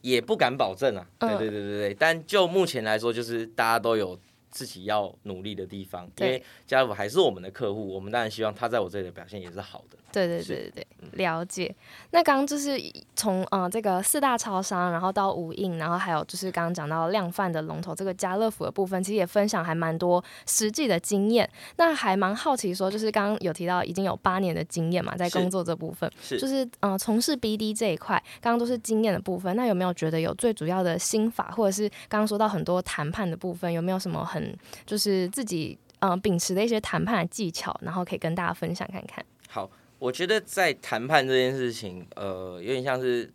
[0.00, 1.06] 也不敢保证啊。
[1.18, 4.18] 对嗯对对对对，但就目前来说，就是大家都有
[4.52, 9.96] 自己要努力的地方，因为家乐福还是我们的客户，我们当然希望他在我这里的表现也是好的。
[10.12, 11.74] 对对对对，了解。
[12.10, 12.78] 那刚刚就是
[13.16, 21.48] 从呃这个四大超商，然后到无印，然后还有就是刚刚讲到量贩的龙头这个家乐福的部分，其实也分享还蛮多实际的经验。
[21.76, 29.56] 那还蛮好奇说，就是刚刚有提到已经有八年的经验嘛，在工作这部分，是就是呃从事 BD 这一块，刚刚都是经验的部分。
[29.56, 34.41] 那有没有觉得有最主要的心法，或者是刚刚说到很多谈判的部分，有没有什么很
[34.86, 39.24] 就是自己呃秉持的一些谈判的技巧，然后可以跟大家分享看看？
[39.48, 43.30] 好，我觉得在谈判这件事情，呃，有点像是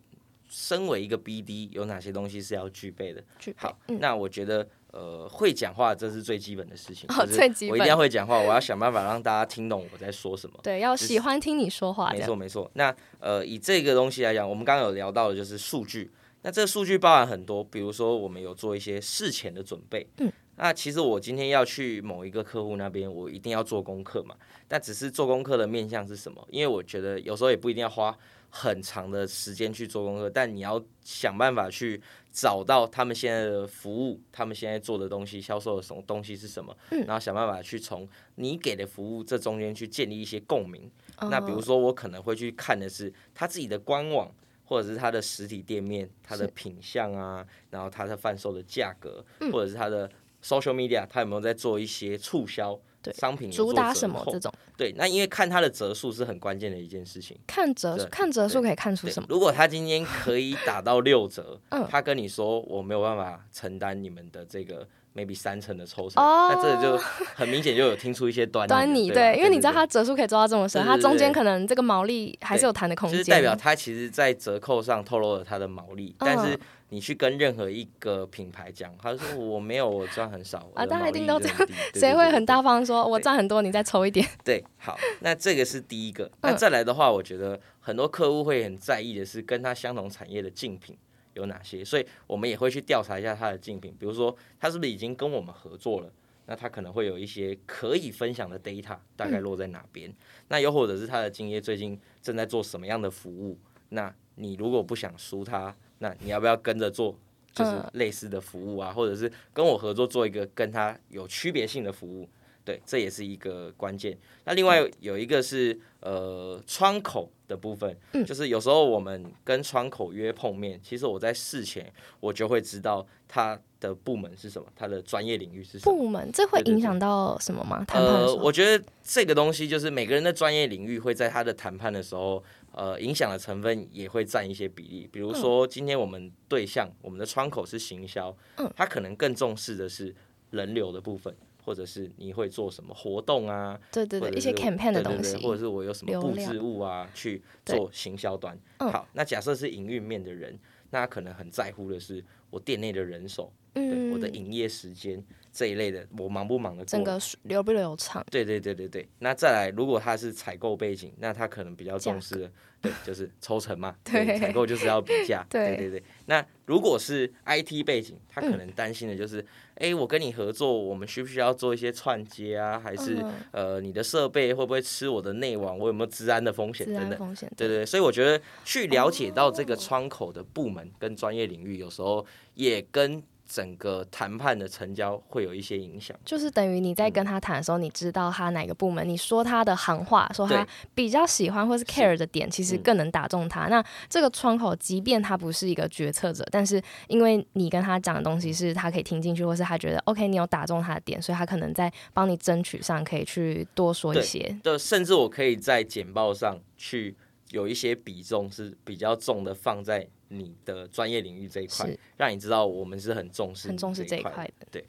[0.48, 3.22] 身为一个 BD，有哪些东西是要具备的。
[3.38, 10.58] 具备好，嗯那我觉得呃，会讲话这是最基本的事情，哦最基本我一定要会讲话，我要想办法让大家听懂我在说什么。
[10.62, 12.70] 对，要喜欢听你说话，没错没错。
[12.74, 16.10] 那呃，以这个东西来讲，我们刚刚有聊到的就是数据。
[16.42, 20.06] 那这个数据包含很多，比如说我们有做一些事前的准备。
[20.18, 20.32] 嗯。
[20.58, 24.34] 那其实我今天要去某一个客户那边，我一定要做功课嘛。
[24.66, 26.46] 但只是做功课的面向是什么？
[26.50, 28.16] 因为我觉得有时候也不一定要花
[28.50, 32.00] 很长的时间去做功课，但你要想办法去
[32.32, 40.90] 找到他们现在的服务，他们现在做的东西，销售的什么东西是什么，嗯然后想办法去从你给的服务这中间去建立一些共鸣。
[41.30, 44.30] 那比如哦说，我可能会去看的是他自己的官网，
[44.64, 50.08] 或者是他的实体店面，它的品相啊，然后它的贩售的价格，嗯或者是它的
[50.42, 57.38] social media，他有没有在做一些促销对商品有主打什么这种，对，那因为看它的折数是很关键的一件事情。
[57.46, 59.26] 看折对看折数可以看出什么？
[59.30, 64.86] 如果他今天可以打到六折， 嗯他跟你说我没有办法承担你们的这个
[65.18, 67.04] maybe 三成的抽成，哦那这个就
[67.34, 68.68] 很明显就有听出一些端倪。
[68.70, 76.58] 端倪对因为你知道对它折数可以做到这么深，它中间可能这个毛利还是有弹的空间，就是代表它其实，在折扣上透露了它的毛利，嗯但是
[76.90, 81.56] 你去跟任何一个品牌讲，他说我没有，我赚很少，啊大家一定都这样
[81.94, 82.46] 谁会很？
[82.46, 84.26] 大方说我赚很多，你再抽一点？
[84.42, 86.30] 对，好，那这个是第一个。
[86.40, 90.96] 那嗯再来的话，我觉得很多客户会很在意的是跟他相同产业的竞品
[91.38, 96.12] 有哪些，所以我们也会去调查一下他的竞品，比如说他是不是已经跟我们合作了。
[96.50, 100.10] 那他可能会有一些可以分享的 data，大概落在哪边？
[100.48, 103.58] 那又或者是他的竞业最近正在做什么样的服务？
[103.90, 107.18] 那你如果不想输他，那你要不要跟着做？
[107.52, 112.28] 就是嗯类似的服务啊，或者是跟我合作做一个跟他有区别性的服务，
[112.68, 114.14] 对，这也是一个关键。
[114.44, 125.96] 那另外有一个是呃窗口的部分，嗯就是有时候我们跟窗口约碰面，其实我在事前我就会知道他的部门是什么，他的专业领域是什么。
[125.96, 127.82] 部门这会影响到什么吗？
[127.88, 135.08] 谈判的呃，我觉得这个东西就是每个人的专业领域会在他的谈判的时候，呃，影响的成分也会占一些比例。
[135.10, 140.14] 比如说，今天我们对象，我们的窗口是行销，嗯他可能更重视的是
[140.50, 141.34] 人流的部分，
[141.68, 148.58] 或者是你会做什么活动啊，对对对，一些 campaign 的东西，或者是我有什么布置物啊，去做行销端。
[148.78, 158.24] 嗯好，那假设是营运面的人，那他可能很在乎的是我店内的人手，对嗯，我的营业时间这一类的，我忙不忙的整个流不流畅？
[158.30, 166.02] 对对对对对，那再来，如果他是采购背景，那他可能比较重视的，对，就是抽成嘛， 对采购就是要比价， 对对对对。
[166.26, 169.44] 那如果是 IT 背景，他可嗯能担心的就是，
[169.78, 172.78] 哎、我跟你合作，我们需不需要做一些串接啊？
[172.78, 175.78] 还是、嗯呃，你的设备会不会吃我的内网？
[175.78, 177.18] 我有没有治安的风险自等等？
[177.18, 186.14] 风险，对对对，所以我觉得去了解到这个窗口的部门跟专业领域，有时候也跟整个谈判的成交会有一些影响。
[186.24, 193.68] 就是等于你在跟他谈的时候，你知道他哪个部门，你说他的行话，说他比较喜欢或是 care 的点，其实嗯更能打中他。
[193.68, 204.58] 那这个窗口，即便他不是一个决策者，但是因为你跟他讲的东西是他可以听进去，或是他觉得 OK，你有打中他的点，所以他可能在帮你争取上可以去多说一对些。
[204.62, 207.16] 对，甚至我可以在简报上去
[207.50, 214.84] 有一些比重是比较重的放在你的专业领域这一块，让你知道我们是很重视很重视这一块块的对，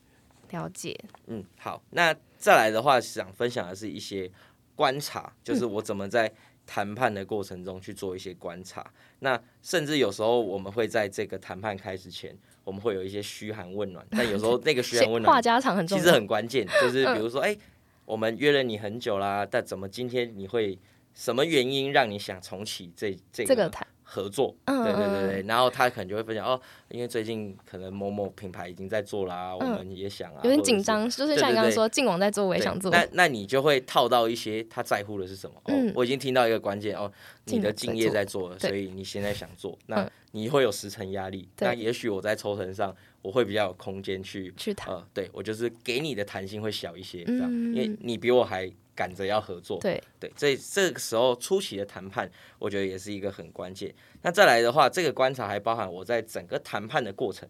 [0.52, 0.98] 了解，
[1.28, 4.30] 嗯，好，那再来的话，想分享的是一些
[4.76, 6.32] 观察，就是嗯我怎么在
[6.66, 8.86] 谈判的过程中去做一些观察。
[9.20, 16.04] 那甚至有时候我们会在这个谈判开始前，我们会有一些嘘寒问暖，但有时候 那个嘘寒问暖话家常很重其。
[16.04, 17.16] 实很关键，就 是嗯。
[17.16, 17.58] 比如说，哎、
[18.06, 20.78] 我们约了你很久啦，但怎么今天你会
[21.14, 24.56] 什么原因让你想重启这这个这个谈，合作？
[24.66, 30.64] 嗯对对对嗯对，然后他可能就会分享哦，因为最近可能某某品牌已经在做啦，我嗯们也想啊，有点。
[30.64, 32.90] 紧张，就是像你刚刚说，进网在做，我也想做。
[32.90, 35.56] 那那你就会套到一些他在乎的是什么？
[35.94, 37.12] 我已经听到一个关键哦，
[37.46, 41.48] 你的敬业在做了，所以你现在想做，那嗯你会有时程压力。
[41.56, 53.94] 对那也许我在抽成上，我会比较有空间去去谈，呃，对我就是给你的弹性会小一些，这样，嗯因为你比我还赶着要合作，对，对，这这个时候初期的谈判，我觉得也是一个很关键。
[54.22, 57.48] 那再来的话，这个观察还包含我在整个谈判的过程，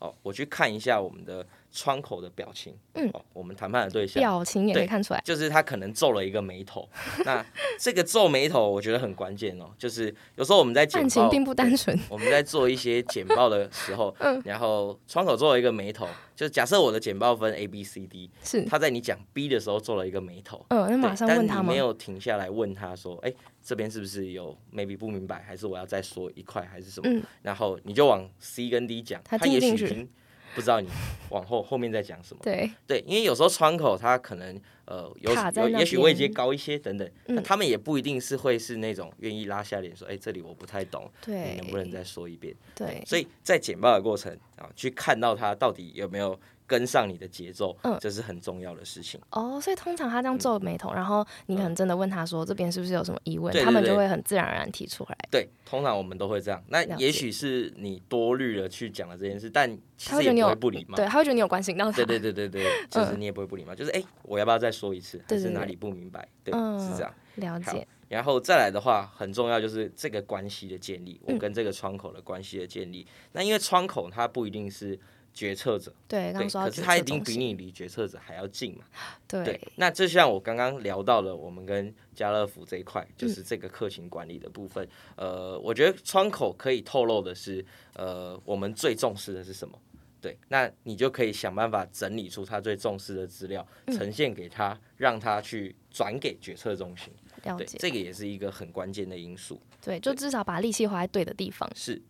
[0.00, 5.22] 哦，我去看一下我们的窗口的表情，嗯哦，我们谈判的对象表情也可以看出来。
[5.24, 6.88] 就是他可能皱了一个眉头，
[7.24, 7.44] 那
[7.78, 21.76] 这个皱眉头我觉得很关键哦，就是有时候我们在简报，情并不单纯，我们在做一些简报的时候， 嗯然后窗口皱了一个眉头，就是假设我的简报分 A B C D，是，他在你讲 B 的时候皱了一个眉头，嗯，那马上问他吗但你没？
[21.76, 23.32] 有停下来问他说，哎、
[23.70, 27.08] 这边是不是有 maybe 不明白，还是我要再说一块，还是什么？
[27.08, 30.08] 嗯然后你就往 C 跟 D 讲，他他也许已经
[30.56, 30.88] 不知道你
[31.28, 32.40] 往后后面在讲什么。
[32.42, 42.52] 对，对，因为有时候窗口他可能呃有有也许位阶高一些等等，那嗯他们也不一定是会是那种愿意拉下脸说，哎、这里我不太懂，你，能不能再说一遍？
[42.74, 49.20] 对，所以在简报的过程啊，去看到他到底有没有跟上你的节奏，嗯这是很重要的事情。
[49.30, 55.16] 哦，所以通常他这样皱眉头，然后你可能真的问他说这边是不是有什么疑问，他们就会很自然而然提出来。
[55.30, 56.60] 对，通常我们都会这样。
[56.68, 60.96] 那也许是你多虑了去讲了这件事，但其实也不会不礼貌。
[60.96, 61.92] 对，他会觉得你有关心到他。
[61.92, 65.22] 对对对对对，就是你也不会不礼貌，就是哎、我要不要再说一次？
[65.28, 66.26] 还是哪里不明白？
[66.42, 67.12] 对，嗯是这样。
[67.12, 67.86] 好了解。
[68.08, 73.06] 然后再来的话，很重要就是这个关系的建立，我嗯跟这个窗口的关系的建立。
[73.32, 74.98] 那因为窗口它不一定是
[75.32, 78.84] 决策者，对，刚对，可是他一定比你离决策者还要近嘛。
[79.28, 84.88] 对对，那就像我刚刚聊到了，我们跟家乐福这一块，嗯就是这个客情管理的部分。
[85.14, 87.64] 呃，我觉得窗口可以透露的是，
[87.94, 89.78] 呃，我们最重视的是什么？
[90.20, 97.12] 对，那你就可以想办法整理出他最重视的资料，嗯呈现给他，让他去转给决策中心。
[97.42, 97.78] 对，了解。
[97.78, 99.60] 这个也是一个很关键的因素。
[99.80, 101.70] 对，就至少把力气花在对的地方。
[101.74, 102.02] 是，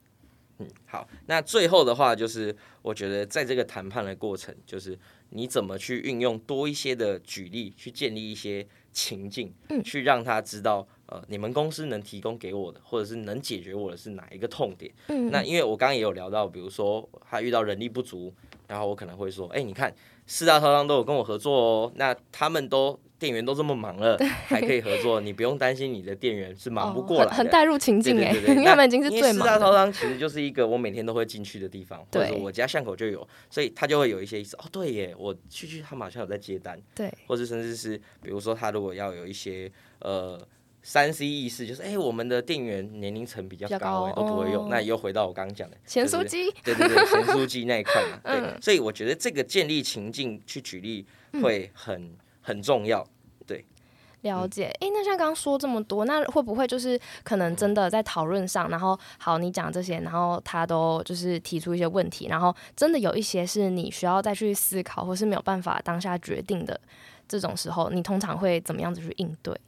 [0.59, 14.90] 嗯，好，那最后的话就是，我觉得在这个谈判的过程，就是你怎么去运用多一些的举例，去建立一些情境，嗯去让他知道，呃，你们公司能提供给我的，或者是能解决我的是哪一个痛点。
[15.09, 18.33] 嗯，那因为我刚刚也有聊到，比如说他遇到人力不足，
[18.68, 19.92] 然后我可能会说，哎、你看
[20.27, 27.31] 四大超商都有跟我合作哦，那他们都店员都这么忙了，还可以合作，你不用担心你的店员是忙不哦过来的。
[27.31, 28.33] 很很带入情境哎，
[28.64, 29.73] 他们已经是最忙四大超。
[29.73, 34.57] 商其实就是一个我每天都会进去的地方，或者对我家巷口就有，所以他就会有一些意思。
[34.59, 39.68] 哦，对耶，我去去他们好像有在接单，对，或者甚至是比如说他如果要有一些
[39.99, 40.40] 呃。
[40.82, 44.64] 三 C 意识就是，哎、我们的店员年龄层比较高、哎，都不会用。
[44.64, 46.50] 哦那又回到我刚刚讲的就是咸酥鸡。
[46.64, 51.04] 对对对， 咸酥鸡那一块嘛，对，嗯所以我觉得这个建立情境去举例
[51.42, 53.06] 会很、很重要。
[54.22, 66.78] 了解，诶，那像刚刚说这么多，那会不会就是可能真的在讨论上，然后好你讲这些，然后他都就是提出一些问题，然后真的有一些是你需要再去思考，或是没有办法当下决定的
[67.26, 69.58] 这种时候，你通常会怎么样子去应对？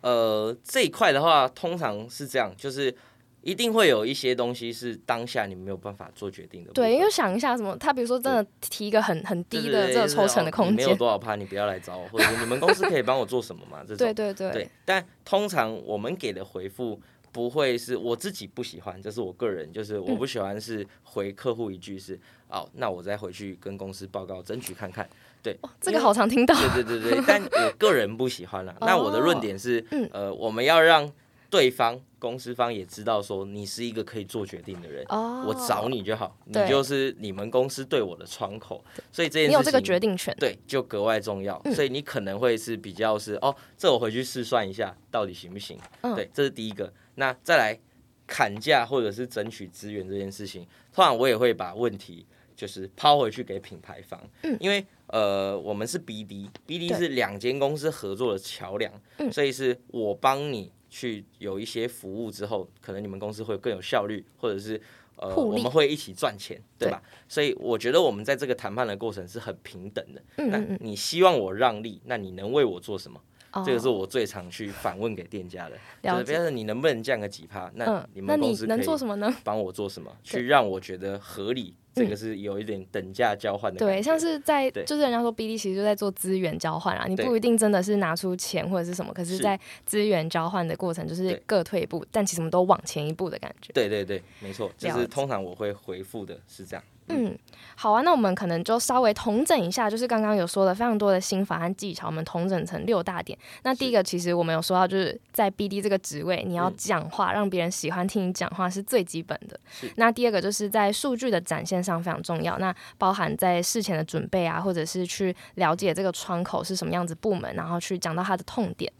[0.00, 2.94] 好，呃，这一块的话，通常是这样，就是
[3.42, 6.72] 一定会有一些东西是当下你没有办法做决定的。
[6.72, 13.80] 对，因为想一下什么，他比如说真的提一个很很低的这个抽成的空间没有，多少趴，你不要来找我，或者是你们公司可以帮我做什么嘛？
[13.86, 25.08] 这种对对对，对，但通常我们给的回复不会是我自己不喜欢，这是我个人，就是我不喜欢是回客户一句是、哦，那我再回去跟公司报告，争取看看。
[25.52, 28.74] 对，这个好常听到，对对对对， 但我个人不喜欢啦。
[28.80, 31.10] 那我的论点是，嗯呃，我们要让
[31.50, 35.04] 对方公司方也知道说你是一个可以做决定的人。
[35.08, 41.60] 哦，我找你就好，你就是你们公司对我的窗口，所以这件事情你有这个决定权，对，就格外重要。
[41.64, 45.78] 嗯所以你可能会是比较是哦，这我回去试算一下，到底行不行？
[46.02, 46.92] 嗯对，这是第一个。
[47.14, 47.78] 那再来
[48.26, 64.80] 砍价或者是争取资源这件事情，通常我也会把问题就是抛回去给品牌方，嗯因为呃，我们是 BD，BD 是两间公司合作的桥梁，嗯所以是我帮你去有一些服务之后，可能你们公司会更有效率，或者是。
[65.20, 67.02] 呃，我们会一起赚钱，对吧？
[67.28, 70.22] 所以我觉得我们在这个谈判的过程是很平等的。
[70.36, 73.20] 那嗯嗯嗯，你希望我让利，那你能为我做什么？
[73.52, 75.76] 哦这个是我最常去反问给店家的。
[76.00, 77.68] 就，是比如说你能不能降个几趴？
[77.74, 79.34] 那嗯，你那你能们公司可以做什么呢？
[79.42, 81.74] 帮我做什么， 去让我觉得合理？
[81.98, 83.78] 这嗯个是有一点等价交换的。
[83.78, 93.72] 对，像是在就是人家说 BD 其实就在做资源交换啊，你不一定真的是拿出钱或者是什么，可是，在资源交换的过程就是各退一步，但其实我们都往前一步的感觉。
[93.72, 96.84] 对对对，没错，就是通常我会回复的是这样。
[97.08, 97.38] 嗯，
[97.74, 103.38] 好啊，那我们可能就稍微统整一下，就是刚刚有说的非常多的心法和技巧，我们统整成六大点。
[103.62, 109.58] 那第一个，其实我们有说到，就是在 BD 这个职位，你要嗯讲话，让别人喜欢听你讲话是最基本的。
[109.96, 118.92] 那第二个，就是在数据的展现上非常重要，那包含在事前的准备啊，或者是去了解这个窗口是什么样子部门，然后去讲到它的痛点。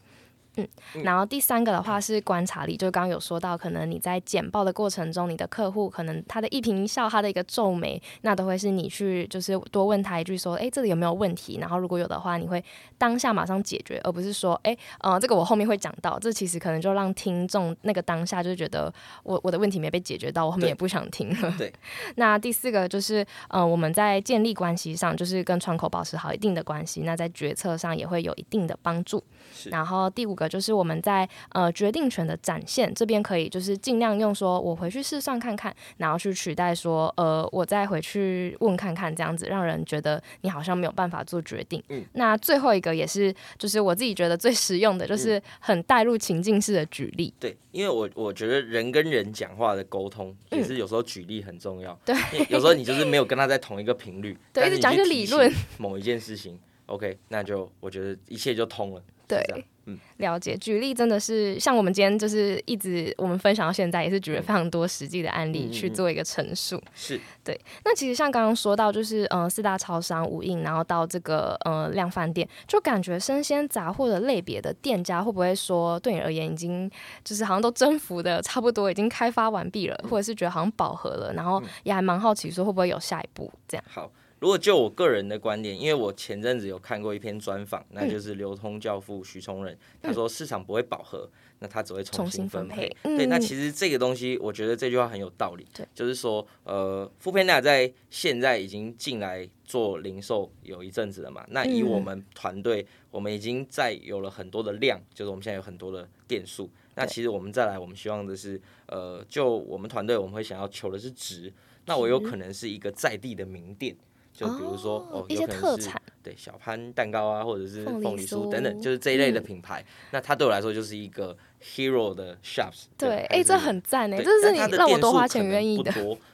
[0.95, 11.57] 嗯，然后第三个的话是观察力，就刚刚有说到，可能你在简报的过程中，你的客户可能他的一颦一笑，他的一个皱眉，那都会是你去就是多问他一句说，哎，这里有没有问题？
[11.59, 12.63] 然后如果有的话，你会
[12.97, 21.53] 当下马上解决，而不是说，哎，呃，这个我后面会讲到，这其实可能就让听众那个当下就觉得我我的问题没被解决到，我后面也不想听了。
[21.57, 21.71] 对。
[22.15, 29.23] 那第四个就是，呃，我们在建立关系上，就是跟窗口保持好一定的关系，那在决策上也会有一定的帮助。
[29.71, 41.83] 然后第五个就是我们在呃决定权的展现这边可以就是尽量用说我回去试算看看，然后去取代说呃我再回去问看看这样子，让人觉得你好像没有办法做决定。
[41.89, 47.33] 嗯，那最后一个也是就是我自己觉得最实用的就是很带入情境式的举例。
[47.39, 51.97] 对，因为我我觉得人跟人讲话的沟通也是有时候举例很重要。
[52.05, 52.15] 对，
[52.49, 59.01] 有时候你就是没有跟他在同一个频率，对，一直讲一些理论某一件事情，OK，那就我觉得一切就通了。
[59.29, 60.57] 对，嗯，了解。
[60.57, 66.81] 举例真的是像我们今天就是一直我们分享到现在，也是举了非常多实际的案例去做一个陈述。
[66.95, 67.59] 是对。
[67.85, 76.89] 那其实像刚刚说到，就是呃四大超商、无印，然后到这个呃量贩店，就感觉生鲜杂货的类别的店家会不会说对你而言已经
[77.23, 83.85] 就是好像都征服的差不多，已经开发完毕了，或者是觉得好像饱和了，然后也还蛮好奇说会不会有下一步这样。
[83.87, 84.11] 好。
[84.39, 91.29] 如果就我个人的观点，因为我前阵子有看过一篇专访，那就是流通教父徐崇仁，他说市场不会饱和，
[91.59, 92.89] 那他只会重新分配。
[93.03, 95.67] 对，那其实这个东西，我觉得这句话很有道理。
[95.73, 106.69] 对，就是说，呃，富佩纳在现在已经进来做零售有一阵子了嘛，那以我们团队，我们已经在有了很多的量，就是我们现在有很多的店数。
[106.95, 111.51] 那其实我们再来，我们希望的是，呃，就我们团队，我们会想要求的是值。
[111.85, 113.95] 那我有可能是一个在地的名店。
[114.39, 119.85] 就比如说哦，一些特产，对小潘蛋糕啊，或者是凤梨酥等等，就是这一类的品牌。
[120.11, 122.85] 那它对我来说就是一个 hero 的 shops。
[122.97, 125.91] 对，哎，这很赞哎，这是你让我多花钱愿意的。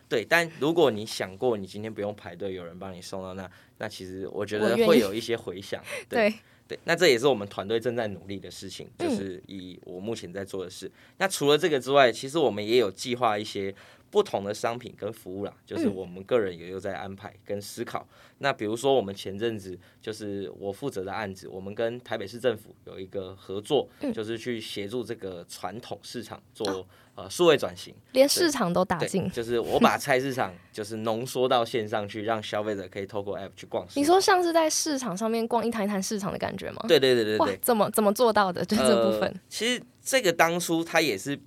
[0.07, 3.49] 对，但如果你想过你今天不用排队，有人帮你送到那，
[3.79, 5.81] 那其实我觉得会有一些回响。
[6.07, 6.31] 对
[6.67, 10.91] 对，那这也是我们团队正在努力的事情，就是以我目前在做的事。
[11.17, 13.73] 那除了这个之外，其实我们也有计划一些。
[14.09, 18.07] 不同的商品跟服务啦，就是我们个人也有在安排跟思考。
[18.37, 29.29] 那比如说，我们前阵子就是我负责的案子，我们跟台北市政府有一个合作，就是去协助这个传统市场做呃数位转型，连市场都打进。
[29.31, 33.85] 就是我把菜市场就是浓缩到线上去，让消费者可以透过 App 去逛。
[33.95, 36.83] 你说像是在市场上面逛一摊一摊市场的感觉吗？
[36.87, 37.59] 对对对对对。
[37.61, 38.63] 怎么怎么做到的？
[38.63, 39.41] 就这部分。
[39.49, 41.37] 其实这个当初它也是。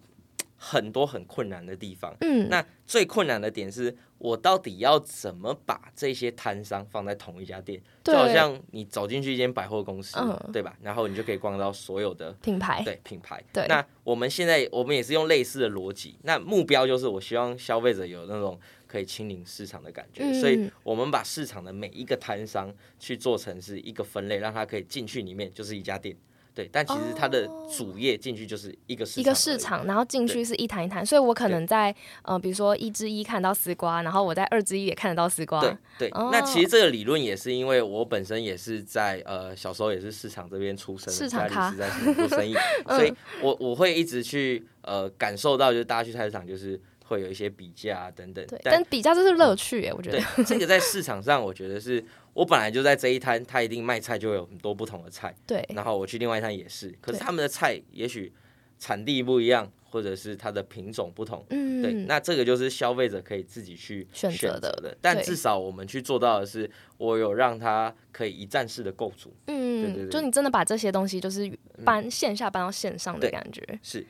[0.61, 7.81] 很多很困难的地方，嗯，那最困难的点是我到底要怎么把这些摊商放在同一家店？
[8.03, 10.19] 就好像你走进去一间百货公司，
[10.53, 10.77] 对吧？
[10.83, 13.41] 然后你就可以逛到所有的品牌，对品牌。
[13.53, 26.17] 对，那我们现在我们也是用类似的逻辑，那目标就是我希望消费者有那种可以亲临市场的感觉，所以我们把市场的每一个摊商去做成是一个分类，让他可以进去里面就是一家店。
[26.59, 35.61] 对，但其实它的主业进去就是一个市一个市场，然后进去是一坛一坛，所以我可能在呃，比如说一之一看到丝瓜，然后我在二之一也看得到丝瓜。
[35.61, 42.57] 对对，那其实这个理论也是因为我本身也是在呃小时候也是市场这边出生，市场咖是在做生意，
[42.91, 48.45] 所以我我会一直去呃感受到，就是大家去菜市场就是会有一些比价等等。
[48.49, 52.05] 对，但比价这是乐趣哎，我觉得这个在市场上，我觉得是。
[52.39, 55.35] 我本来就在这一摊，他一定卖菜就有很多不同的菜。
[55.45, 55.67] 对。
[55.75, 58.33] 然后我去另外一摊也是，可是他们的菜也许
[58.79, 61.45] 产地不一样，或者是它的品种不同。
[61.51, 61.83] 嗯。
[61.83, 64.97] 对，那这个就是消费者可以自己去选择的。
[65.01, 69.35] 但至少我们去做到的是，我有让他可以一站式的购足。
[69.47, 69.83] 嗯。
[69.83, 70.09] 对对对。
[70.09, 71.51] 就你真的把这些东西，就是
[71.85, 73.61] 搬线下搬到线上的感觉。
[73.83, 74.07] 是。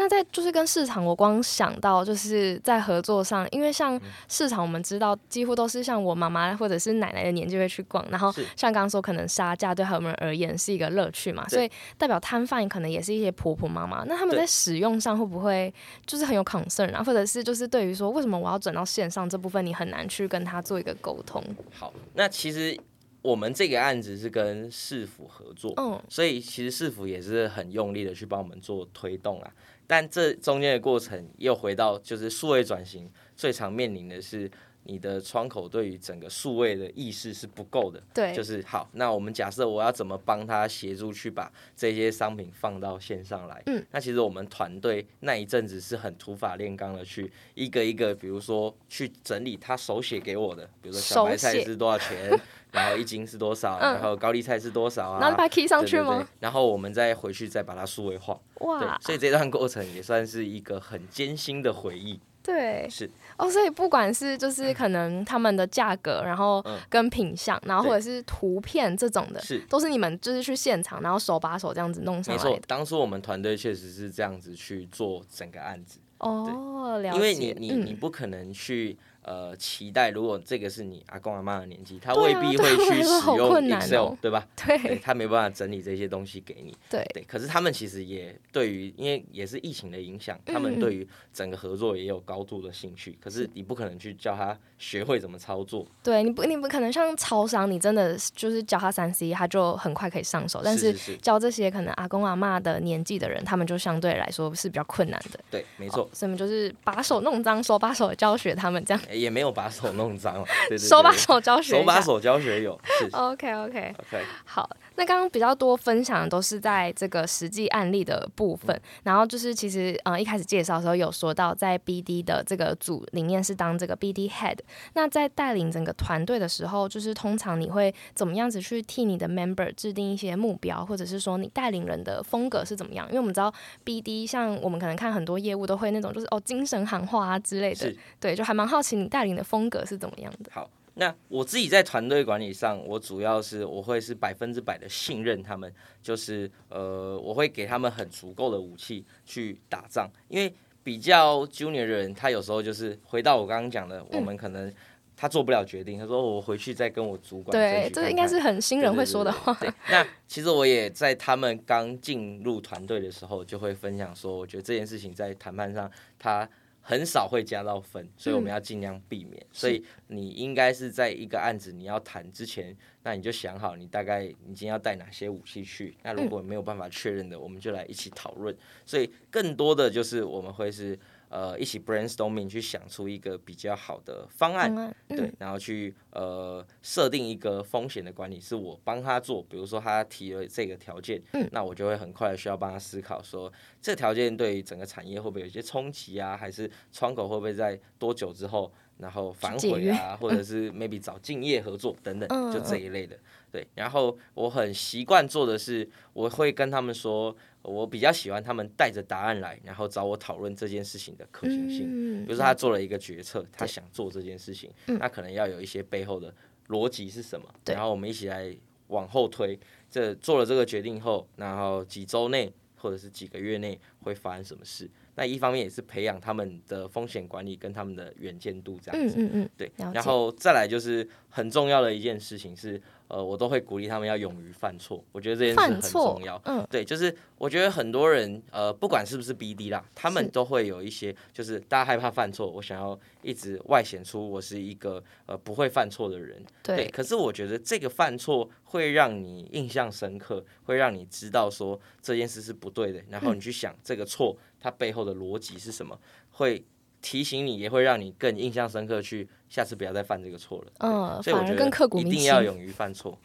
[0.00, 15.74] 那在就是跟市场，我光想到就是在合作上，因为像市场，我们知道几乎都是像我妈妈或者是奶奶的年纪会去逛，然后像刚刚说，可能杀价对他们而言是一个乐趣嘛，所以代表摊贩可能也是一些婆婆妈妈，那他们在使用上会不会
[16.06, 21.42] 就是很有 concern 啊，或者是就是对于说为什么我要转到线上这部分，你很难去跟他做一个沟通？
[21.72, 22.78] 好，那其实
[23.20, 29.50] 我们这个案子是跟市府合作，嗯，所以其实市府也是很用力的去帮我们做推动啊。
[29.88, 34.48] 但这中间的过程又回到，就是数位转型最常面临的是，
[34.88, 38.02] 你的窗口对于整个数位的意识是不够的。
[38.12, 43.62] 对，就是好，那我们假设我要怎么帮他协助去把这些商品放到线上来？
[43.66, 52.30] 嗯，那其实我们团队那一阵子是很土法炼钢的，去一个一个，比如说去整理他手写给我的，比如说小白菜是多少钱，
[52.72, 55.20] 然后一斤是多少，然后高丽菜是多少啊？
[55.20, 56.26] 然后把它 key 上去吗？
[56.40, 58.40] 然后我们再回去再把它数位化。
[58.60, 62.18] 哇，所以这段过程也算是一个很艰辛的回忆。
[62.42, 72.50] 对，是哦，所以不管是就是可能他们的价格，然后跟品相，然后或者是图片这种的，是都是你们就是去现场，然后手把手这样子弄上来的。
[72.50, 75.98] 没错，当初我们团队确实是这样子去做整个案子。
[76.18, 77.16] 哦，了解。
[77.16, 78.96] 因为你你你不可能去。
[79.28, 84.48] 呃，期待如果这个是你阿公阿妈的年纪，他未必会去使用 Excel，对吧？
[84.56, 86.74] 对，他没办法整理这些东西给你。
[86.88, 93.18] 对，可是他们其实也对于，因为也是疫情的影响，他们对于整个合作也有高度的兴趣。
[93.22, 95.86] 可是你不可能去教他学会怎么操作。
[96.02, 100.62] 对，你不，你不可能像超商，你真的就是教他三 C，他就很快可以上手。
[100.64, 105.38] 但是教这些可能阿公阿妈的年纪的人，他们就相对来说是比较困难的。
[105.50, 106.08] 对，没错。
[106.14, 109.02] 所以我们就是把手弄脏，手把手教学他们这样。
[109.18, 110.46] 也没有把手弄脏了，
[110.78, 112.78] 手把手教学，手把手教学有。
[113.12, 114.68] OK OK OK，好。
[114.98, 124.58] 那刚刚比较多分享的都是在这个实际案例的部分，然后就是其实呃一开始介绍的时候有说到，在 BD 的这个组里面是当这个 BD head。
[124.94, 133.06] 那在带领整个团队的时候，就是通常你会怎么样子去替你的 member 制定一些目标，或者是说你带领人的风格是怎么样？
[133.06, 140.50] 因为我们知道 BD 像我们可能看很多业务都会那种就是哦精神喊话啊之类的，对，就还蛮好奇你带领的风格是怎么样的。
[140.52, 140.68] 好。
[141.00, 145.72] 那我自己在团队管理上，我主要是我会是百分之百的信任他们，
[146.02, 150.10] 就是呃，我会给他们很足够的武器去打仗。
[150.26, 154.74] 因为比较 junior 的人，他有时候就是回到我刚刚讲的，我们可能
[155.16, 157.56] 他做不了决定，他说我回去再跟我主管。
[157.56, 159.56] 对，这应该是很新人会说的话。
[159.88, 165.88] 那其实我也在他们刚进入团队的时候，就会分享说，我觉得这件事情在谈判上
[166.18, 166.48] 他。
[166.88, 169.44] 很少会加到分，所以我们要尽量避免。
[169.52, 175.94] 所以你应该是在一个案子你要谈之前，那你就想好你大概你今天要带哪些武器去。
[176.02, 178.56] 那如果没有办法确认的，我们就来一起讨论。
[178.86, 180.98] 所以更多的就是我们会是。
[181.28, 189.42] 呃，一起 brainstorming 去想出一个比较好的方案，对，然后去呃设定一个风险的管理，是我帮他做。
[189.42, 191.20] 比如说他提了这个条件，
[191.52, 196.36] 那我就会很快需要帮他思考说，这条件对于整个产业会不会有一些冲击啊？
[196.36, 200.16] 还是窗口会不会在多久之后然后反悔啊？
[200.16, 203.18] 或者是 maybe 找敬业合作等等，就这一类的。
[203.50, 207.36] 对，然后我很习惯做的是，我会跟他们说。
[207.62, 212.24] 我比较喜欢他们带着答案来，然后找我讨论这件事情的可行性。
[212.24, 216.32] 比如说他做了一个决策，他想做这件事情，那可能要有一些背后的
[216.68, 219.58] 逻辑是什么，然后我们一起来往后推。
[219.90, 224.88] 这做了这个决定后，然后几周内或者是几个月内会发生什么事？
[225.16, 229.16] 那一方面也是培养他们的风险管理跟他们的远见度这样子。
[229.18, 229.70] 嗯嗯嗯，对。
[229.76, 232.80] 然后再来就是很重要的一件事情是。
[233.08, 236.40] 呃，我都会鼓励他们要勇于犯错，我觉得这件事很重要。
[236.44, 246.42] 嗯，对，就是我觉得很多人，呃，不管是不是 BD 啦，他们都会有一些，就是大家害怕犯错，我想要一直外显出我是一个呃不会犯错的人。
[246.62, 246.88] 对。
[246.90, 255.98] 可是我觉得这个犯错会让你印象深刻，会让你知道说这件事是不对的，然后你去想这个错它背后的逻辑是什么，
[256.32, 256.64] 会。
[257.00, 260.72] 提醒你也会让你更印象深刻，去下次不要再犯这个错了。
[260.80, 263.16] 嗯，所以我觉得一定要勇于犯错。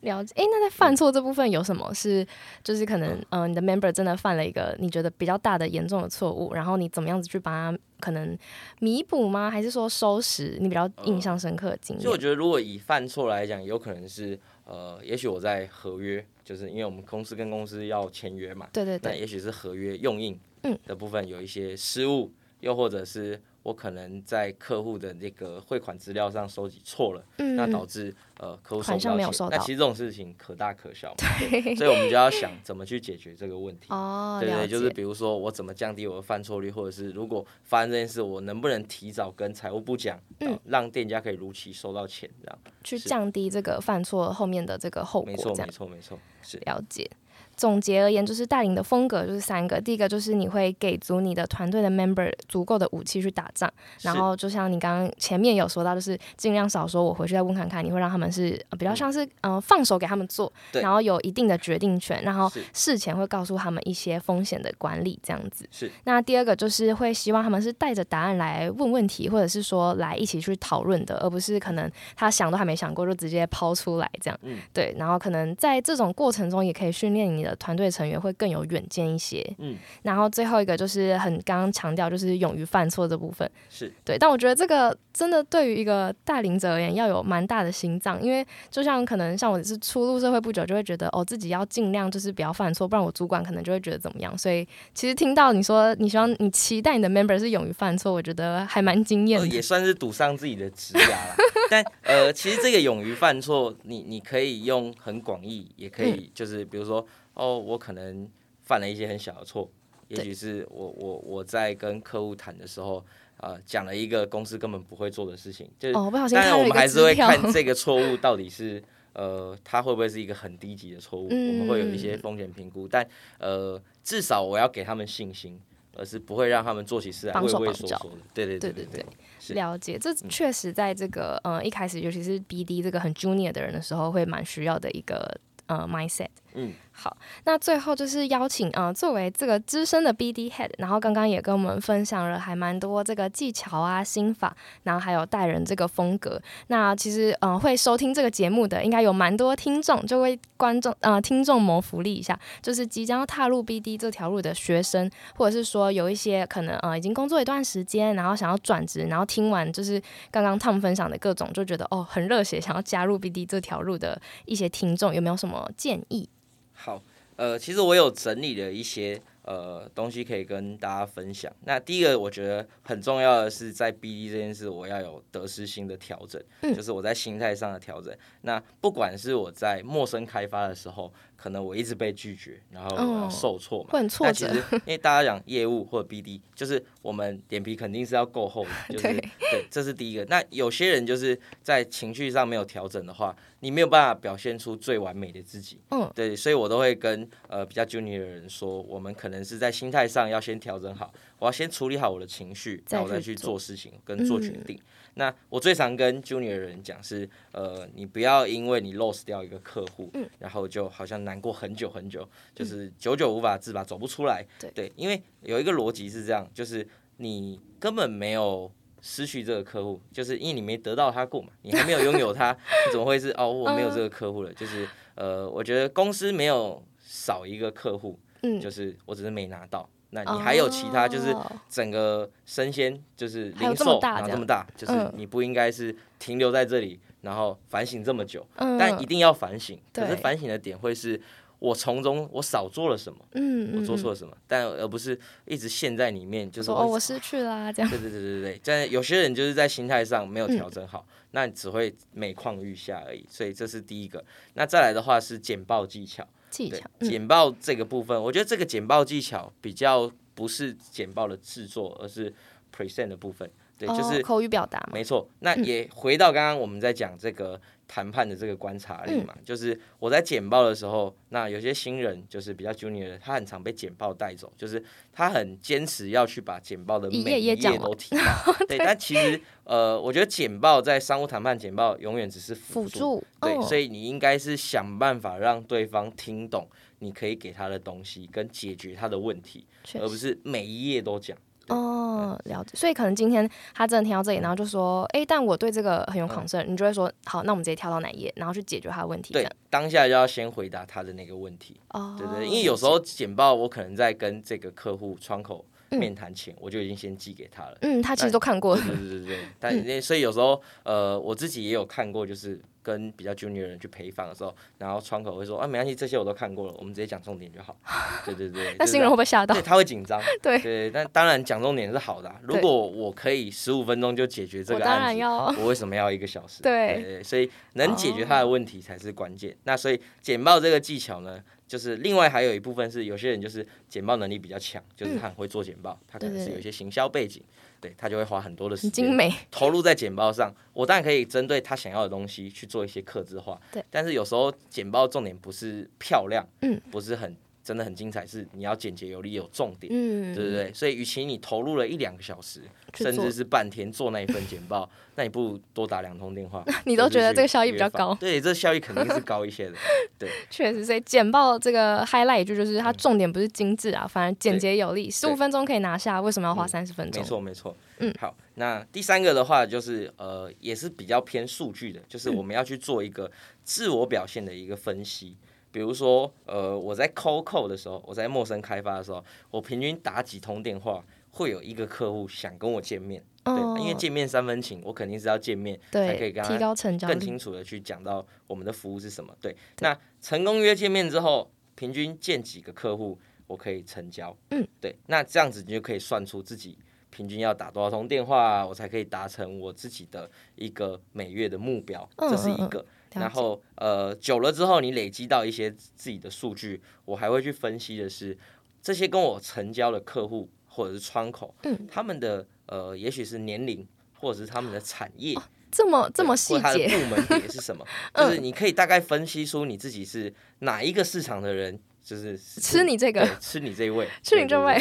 [0.00, 0.34] 了解。
[0.36, 2.26] 哎，那在犯错这部分有什么是，
[2.64, 8.36] 就是可能，嗯，你的 member 真的犯了一个你觉得比较大的、严重的错误，然后你怎么样子去把它可能
[8.80, 9.48] 弥补吗？
[9.48, 12.04] 还是说收拾你比较印象深刻的经验？
[12.04, 20.36] 就我觉得，如果以犯错来讲，有可能是，呃，也许我在合约，就是因为我们公司跟公司要签约嘛，对对对，那也许是合约用印
[20.84, 22.32] 的部分有一些失误。
[22.62, 29.48] 又或者是我可能在客户的那个汇款资料上收集错了，那导致呃客户收不到钱。
[29.50, 33.88] 那其实这种事情可大可小，对，所以我们就要想怎么去解决这个问题。
[33.90, 40.18] 哦，对对，就是比如说我怎么降低我的犯错率，或者是如果发生这件事，我能不能提早跟财务部讲，
[40.64, 45.30] 让店家可以如期收到钱，这样去降低这个犯错后面的这个后果。
[45.30, 47.10] 没错，没错，没错，是了解。
[47.56, 49.80] 总结而言，就是带领的风格就是三个。
[49.80, 65.68] 第一个就是你会给足你的团队的 member 足够的武器去打仗，然后就像你刚刚前面有说到，就是尽量少说，我回去再问看看，你会让他们是比较像是嗯放手给他们做，然后有一定的决定权，然后事前会告诉他们一些风险的管理这样子。
[65.70, 65.90] 是。
[66.04, 74.38] 那第二个就是会希望他们是带着答案来问问题，或者是说来一起去讨论的，而不是可能他想都还没想过就直接抛出来这样。
[74.42, 74.58] 嗯。
[74.72, 77.56] 对，然后可能在这种过程中也可以训练你的。
[77.62, 94.36] 团队成员会更有远见一些，嗯，然后最后一个就是很刚刚强调，就是勇于犯错这部分，是对，但我觉得这个真的对于一个带领者而言，要有蛮大的心脏，因为就像可能像我是初入社会不久，就会觉得哦，自己要尽量就是不要犯错，不然我主管可能就会觉得怎么样。
[94.36, 101.36] 所以其实听到你说你希望你期待你的 member 是勇于犯错，我觉得还蛮惊艳的，也算是赌上自己的职涯了。
[101.70, 107.06] 但呃，其实这个勇于犯错，你你可以用很广义，也可以就是比如说。
[107.34, 108.28] 哦，我可能
[108.62, 109.70] 犯了一些很小的错，
[110.08, 113.04] 也许是我我我在跟客户谈的时候，
[113.38, 115.94] 呃，讲了一个公司根本不会做的事情，就是，
[116.34, 118.82] 当然我们还是会看这个错误到底是，
[119.14, 123.06] 呃，它会不会是一个很低级的错误，我们会有一些风险评估，但
[123.38, 125.60] 呃，至少我要给他们信心，
[125.96, 136.28] 而是不会让他们做起事来畏畏缩缩的，对对对对对，了解，这确实在这个呃一开始，尤其是 BD 这个很 junior 的人的时候，会蛮需要的一个呃 mindset。
[136.54, 146.40] 嗯，好，那最后就是邀请呃，作为这个资深的 BD head，然后刚刚也跟我们分享了还蛮多这个技巧啊、心法，然后还有带人这个风格。
[146.68, 166.28] 那其实呃，会收听这个节目的应该有蛮多听众，就为观众呃听众谋福利一下，就是即将要踏入 BD 这条路的学生，或者是说有一些可能呃已经工作一段时间，然后想要转职，然后听完就是刚刚 Tom 分享的各种，就觉得哦很热血，想要加入 BD 这条路的一些听众，有没有什么建议？
[166.72, 167.02] 好，
[167.36, 171.52] 呃，其实我有整理了一些呃东西可以跟大家分享。
[171.64, 176.42] 那第一个我觉得很重要的是，在 BD 这件事，我要有得失心的调整，
[176.74, 178.16] 就是我在心态上的调整。
[178.42, 181.12] 那不管是我在陌生开发的时候。
[181.42, 183.90] 可能我一直被拒绝，然后受挫嘛。
[183.90, 184.32] 会很挫折。
[184.32, 189.08] 其实，因为大家讲业务或者 BD，就是我们脸皮肯定是要够厚的， 就是
[189.50, 190.24] 对，这是第一个。
[190.26, 195.80] 那有些人就是在情绪上没有调整的话，你没有办法表现出最完美的自己。
[195.90, 204.78] 嗯，对，所以我都会跟呃比较 junior 的人说，我们可能是在心态上要先调整好，我要先处理好我的情绪，然后再去做事情跟做决定。
[205.14, 214.44] 那我最常跟 junior 人讲是，呃，你不要因为你 lost 掉一个客户，然后就好像难过很久很久，就是久久无法自拔，走不出来。
[214.74, 216.86] 对，因为有一个逻辑是这样，就是
[217.18, 222.52] 你根本没有失去这个客户，就是因为你没得到他过嘛，你还没有拥有他，
[222.86, 224.52] 你怎么会是哦我没有这个客户了？
[224.54, 228.18] 就是呃，我觉得公司没有少一个客户，
[228.60, 229.88] 就是我只是没拿到。
[230.14, 231.34] 那你还有其他，就是
[231.70, 239.80] 整个生鲜，就是零售，然后这么大，就是你不应该是停留在这里，然后反省这么久，但一定要反省。
[239.90, 241.18] 可是反省的点会是
[241.58, 247.90] 我从中我少做了什么，嗯，我做错了什么，但而不是一直陷在里面，就是哦，我失去了这样。
[247.90, 253.24] 对对对对对，但有些人就是在心态上没有调整好，那只会每况愈下而已。
[253.30, 254.22] 所以这是第一个。
[254.52, 256.28] 那再来的话是简报技巧。
[256.52, 262.32] 技巧简报这个部分，我觉得这个简报技巧比较不是简报的制作，而是
[262.72, 263.50] present 的部分。
[263.76, 264.88] 对，就是口语表达。
[264.92, 265.26] 没错。
[265.40, 267.60] 那也回到刚刚我们在讲这个。
[267.94, 274.82] 谈判的这个观察力嘛，就是我在简报的时候，那有些新人就是比较 junior 的，他很常被简报带走，就是
[275.12, 278.24] 他很坚持要去把简报的每一页都提到。
[278.66, 286.66] 对，但其实呃，我觉得简报在商务谈判简报永远只是辅助，对，所以你应该是想办法让对方听懂
[287.00, 289.66] 你可以给他的东西，跟解决他的问题，
[290.00, 291.36] 而不是每一页都讲。
[291.68, 292.72] 哦，了解。
[292.74, 301.76] 所以可能今天他真的听到这里，然后就说：“哎，但我对这个很有 concern。”你就会说：“好，那我们直接跳到哪一页，然后去解决他的问题。”对，当下就要先回答他的那个问题。
[301.90, 307.78] 哦，对对，因为有时候简报我可能在跟这个客户窗口面谈前，我就已经先寄给他了。
[307.82, 308.76] 嗯，他其实都看过。
[308.76, 312.60] 对对对 对，但所以有时候呃，我自己也有看过，就是。
[312.82, 317.76] 跟比较 junior 的人去陪访的时候，然后窗口会说啊，没关系，这些我都看过了，我们直接讲重点就好。
[318.26, 319.54] 对对对， 那新人会不会吓到？
[319.54, 320.20] 对，他会紧张。
[320.42, 322.34] 对对，但当然讲重点是好的。
[322.42, 325.22] 如果我可以十五分钟就解决这个案子，
[325.60, 326.62] 我为什么要一个小时？
[326.62, 329.56] 对对，所以能解决他的问题才是关键。
[329.64, 337.42] 那所以简报这个技巧呢，就是另外还有一部分是有些人就是简报能力比较强，就是他很会做简报，他可能是有一些行销背景。
[337.42, 337.62] 对
[337.96, 339.16] 他就会花很多的时间
[339.50, 340.54] 投入在简报上。
[340.72, 343.60] 我当然可以针对他想要的东西去做一些刻字化。
[343.70, 350.72] 对，但是有时候简报重点不是漂亮，嗯，不是很真的很精彩，是你要简洁有力有重点，嗯，对不对？
[350.72, 352.62] 所以与其你投入了一两个小时，
[352.94, 356.64] 甚至是半天做那一份简报， 那你不如多打两通电话。
[356.86, 359.76] 你都觉得这个效益比较高对，这效益肯定是高一些的。
[360.18, 367.22] 对确实，所以简报这个 highlight 一句就是它重点不是精致啊，反而简洁有力，十五分钟可以拿下，为什么要花嗯三十分钟？
[367.22, 367.76] 没错，没错。
[367.98, 373.30] 嗯，好，那第三个的话就是呃，也是比较偏数据的，就是嗯我们要去做一个
[373.62, 375.36] 自我表现的一个分析。
[375.72, 383.24] 比如说，呃，我在 call call 的时候，我在陌生开发的时候，我平均打几通电话，会有一个客户想跟我见面。
[383.42, 389.34] 对，嗯因为见面三分情，我肯定是要见面，才可以跟他提高成交更，清楚的去讲到我们的服务是什么。
[389.40, 394.36] 对，那成功约见面之后，平均见几个客户，我可以成交。
[394.50, 396.78] 嗯，对，那这样子你就可以算出自己
[397.10, 402.86] 平均要打多少通电话，我才可以达成我自己的一个每月的目标，嗯这是一嗯嗯个。
[403.20, 408.36] 了然后呃，久了之后，你累积到一些自己的数据，我还会去分析的是
[408.80, 413.86] 这些跟我成交的客户或者是窗口，嗯他们的呃，也许是年龄
[414.18, 415.36] 或者是他们的产业。
[415.70, 417.86] 这么这么细节，部门也是什么？
[418.14, 424.80] 就是你可以大概分析出你自己是哪一个市场的人，就是吃你这个吃你这一位，吃你这位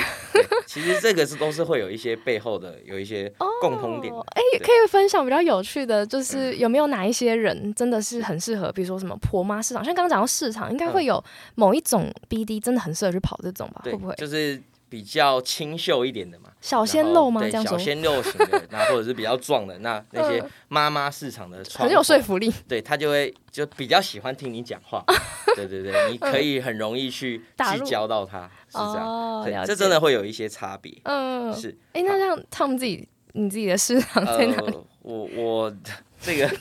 [0.66, 4.12] 其实这个是都是会有一些背后的有一些共通点。
[4.14, 11.24] 哦哎、对可以分享比较有趣的，就是有没有哪一些人真的是很适合，比如说什么婆妈市场，像刚刚讲到市场，应该会有
[11.56, 13.82] 某一种 BD 真的很适合去跑这种吧？
[13.84, 14.62] 对会不会，就是
[14.92, 17.40] 比较清秀一点的嘛，小鲜肉吗？
[17.40, 25.02] 对小鲜肉型的， 那或者是比较壮的，那那些妈妈市场的窗 很有口说服力，对他就会就比较喜欢听你讲话，
[25.56, 31.74] 对对对，你可以很容易去聚焦到他，是这样，哦，对，这真的会有一些差别，嗯，是。
[31.94, 34.74] 哎、那像他们自己，你自己的市场在哪里？
[34.74, 35.74] 呃，我我
[36.20, 36.52] 这个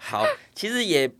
[0.00, 0.22] 好，
[0.54, 1.10] 其实也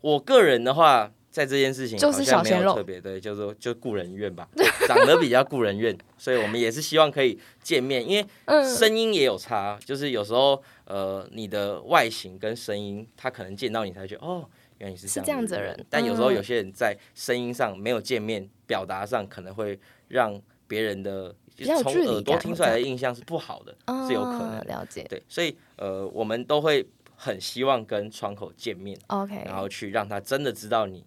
[0.00, 4.48] 我个人的话，在这件事情就是好像没有小鲜肉特别对，就是说就故人怨吧，
[4.88, 14.48] 长得比较故人怨，所以我们也是希望可以见面，因为嗯，声音也有差，就是有时候呃你的外形跟声音，他可能见到你才觉得哦。
[14.78, 19.78] 原来你是是这样子的人但有时候嗯有些人在声音上没有见面，表达上可能会
[20.08, 23.76] 让别人的比较有从耳朵听出来的印象是不好的，
[24.06, 24.58] 是有可能。
[24.58, 25.04] 哦了解。
[25.08, 31.04] 对，所以呃，我们都会很希望跟窗口见面，OK，然后去让他真的知道你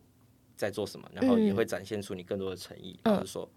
[0.60, 1.56] 在做什么，然后也嗯。
[1.56, 3.14] 会展现出你更多的诚意，嗯。
[3.14, 3.50] 然后说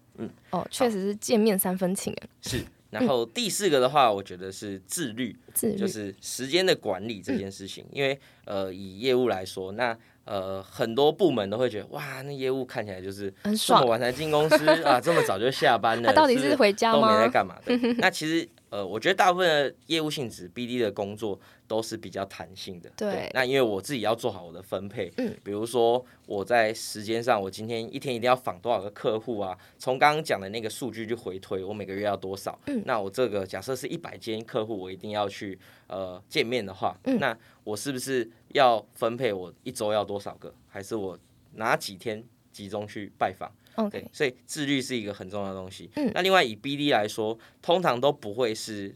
[0.51, 2.63] 哦，确实是见面三分情，是。
[2.91, 5.75] 然后第四个的话，我觉得是自律，自律。
[5.77, 7.83] 就是时间的管理这件事情。
[7.91, 13.79] 因为呃，以业务来说，那呃很多部门都会觉得哇，那业务看起来就是很爽。
[13.79, 17.29] 这么晚才进公司 啊，这么早就下班了，他到底是回家都没在？
[17.29, 17.75] 干嘛的。
[17.99, 22.89] 那其实呃，我觉得大部分的业务性质 BD 的工作都是比较弹性的。
[22.97, 29.55] 对那因为我自己要做好我的分配，嗯，比如说我在时间上，我今天一天一定要访多少个客户啊？
[29.77, 32.57] 从刚刚讲的那个数据去回推，我每个月要多少？
[32.65, 40.53] 嗯那我这个假设是一百间客户，我一定要去呃见面的话，嗯那我是不是要分配我一周要多少个？
[40.67, 41.17] 还是我
[41.53, 43.51] 哪几天集中去拜访？
[43.75, 45.89] 对 OK，，所以自律是一个很重要的东西。
[45.95, 48.95] 嗯那另外以 BD 来说，通常都不会是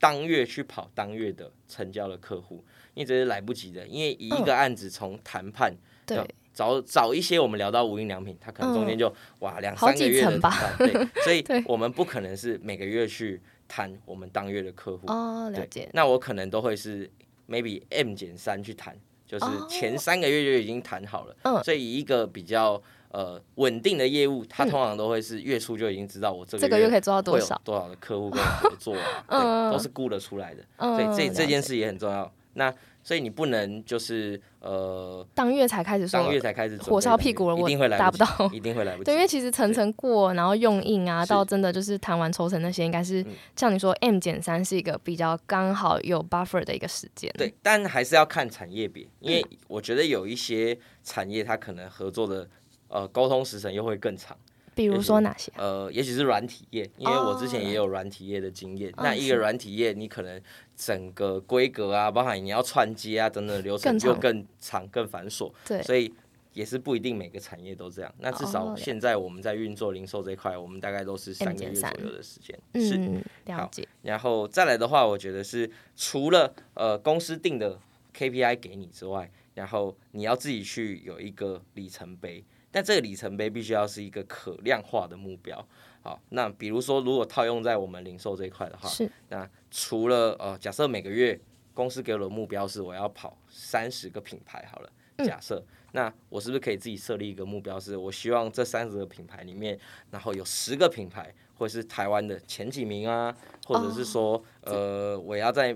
[0.00, 3.86] 当月去跑当月的成交的客户，因为这是来不及的。
[3.86, 10.38] 因为以一个案子从谈判，嗯对要，找找一些我们聊到无印良品，它可能中间就、哇两三个月的
[10.78, 15.06] 对， 所以我们不可能是每个月去谈我们当月的客户。
[15.08, 17.10] 哦，了对解，那我可能都会是
[17.48, 21.36] maybe M 减三去谈，就是哦前三个月就已经谈好了。
[21.42, 22.80] 嗯所以以一个比较
[23.10, 27.60] 呃稳定的业务，它通常都会是月初就已经知道我这个这个月可以做到多少？
[27.64, 30.64] 多少的客户跟我合作啊， 嗯对，都是估得出来的。
[30.76, 32.32] 嗯，所以这这件事也很重要。
[32.54, 38.26] 那所以你不能就是呃当月才开始说当月才开始火烧屁股了，我一定会来达不到。
[38.52, 39.04] 一定会来不及。
[39.04, 47.30] 对，因为其实层层过，然后用印啊，到真的就是谈完抽成那些，应该是嗯像你说 M 减三是一个比较刚好有 buffer 的一个时间。
[47.36, 52.48] 对，但还是要看产业别，因为嗯我觉得有一些产业它可能合作的
[52.88, 54.36] 呃沟通时程又会更长。
[54.76, 55.52] 比如说哪些？
[55.56, 58.90] 呃，也许是软体业，因为我之前哦也有软体业的经验。
[58.96, 60.40] 嗯那一个软体业，你可能
[60.76, 66.12] 整个规格啊，包含你要串接啊等等流程就更长、更繁琐，对，所以
[66.52, 68.14] 也是不一定每个产业都这样。
[68.18, 72.58] 那至哦少现在我们在运作零售这一块，我们大概都是三个月左右的时间。
[72.74, 73.86] 是，嗯，了好解。
[74.02, 77.78] 然后再来的话，我觉得是除了呃公司定的
[78.16, 82.44] KPI 给你之外，然后你要自己去有一个里程碑。
[82.70, 85.64] 但这个里程碑必须要是一个可量化的目标。
[86.04, 91.40] 好，那比如说，如果套用在我们零售这一块的话，是，那除了呃，假设每个月
[91.72, 95.26] 公司给我的目标是我要跑三十个品牌好了，嗯。
[95.26, 99.78] 假设，那我是不是可以自己设立一个目标，是我希望这三十个品牌里面，
[100.10, 103.34] 然后有十个品牌或是台湾的前几名啊，
[103.64, 105.74] 或者是说，呃，我要在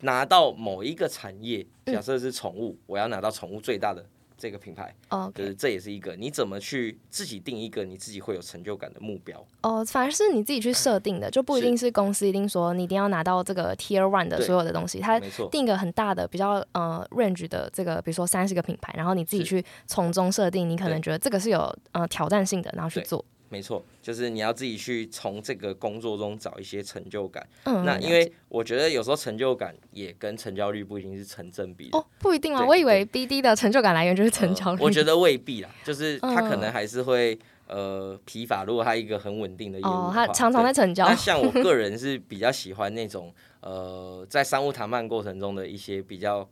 [0.00, 4.02] 拿到某一个产业，假设是宠物，我要拿到宠物最大的。
[4.38, 9.44] 这个品牌，哦，就是这也是一个你怎么去自己定一个你自己会有成就感的目标。
[9.62, 11.88] 哦，反而是你自己去设定的，就不一定是。
[11.98, 15.18] 公司一定说你一定要拿到这个 Tier One 的所有的东西，它
[15.50, 23.24] 定一个很大的比较呃 range 的这个，比如说三十个品牌，然后你自己去从中设定，你可能觉得这个是有呃挑战性的，然后去做。
[23.50, 27.46] 没错，就是你要自己去从这个工作中找一些成就感。
[27.64, 32.64] 嗯，那因为我觉得有时候成就感也跟成交率不一定是成正比哦，不一定啊。
[32.66, 34.82] 我以为 BD 的成就感来源就是成交率。
[34.82, 38.64] 我觉得未必啦，就是他可能还是会呃疲乏。
[38.64, 41.06] 如果他一个很稳定的业务，他常常在成交。
[41.06, 46.48] 那像我个人是比较喜欢那种呃，在商务谈判过程中的一些比较。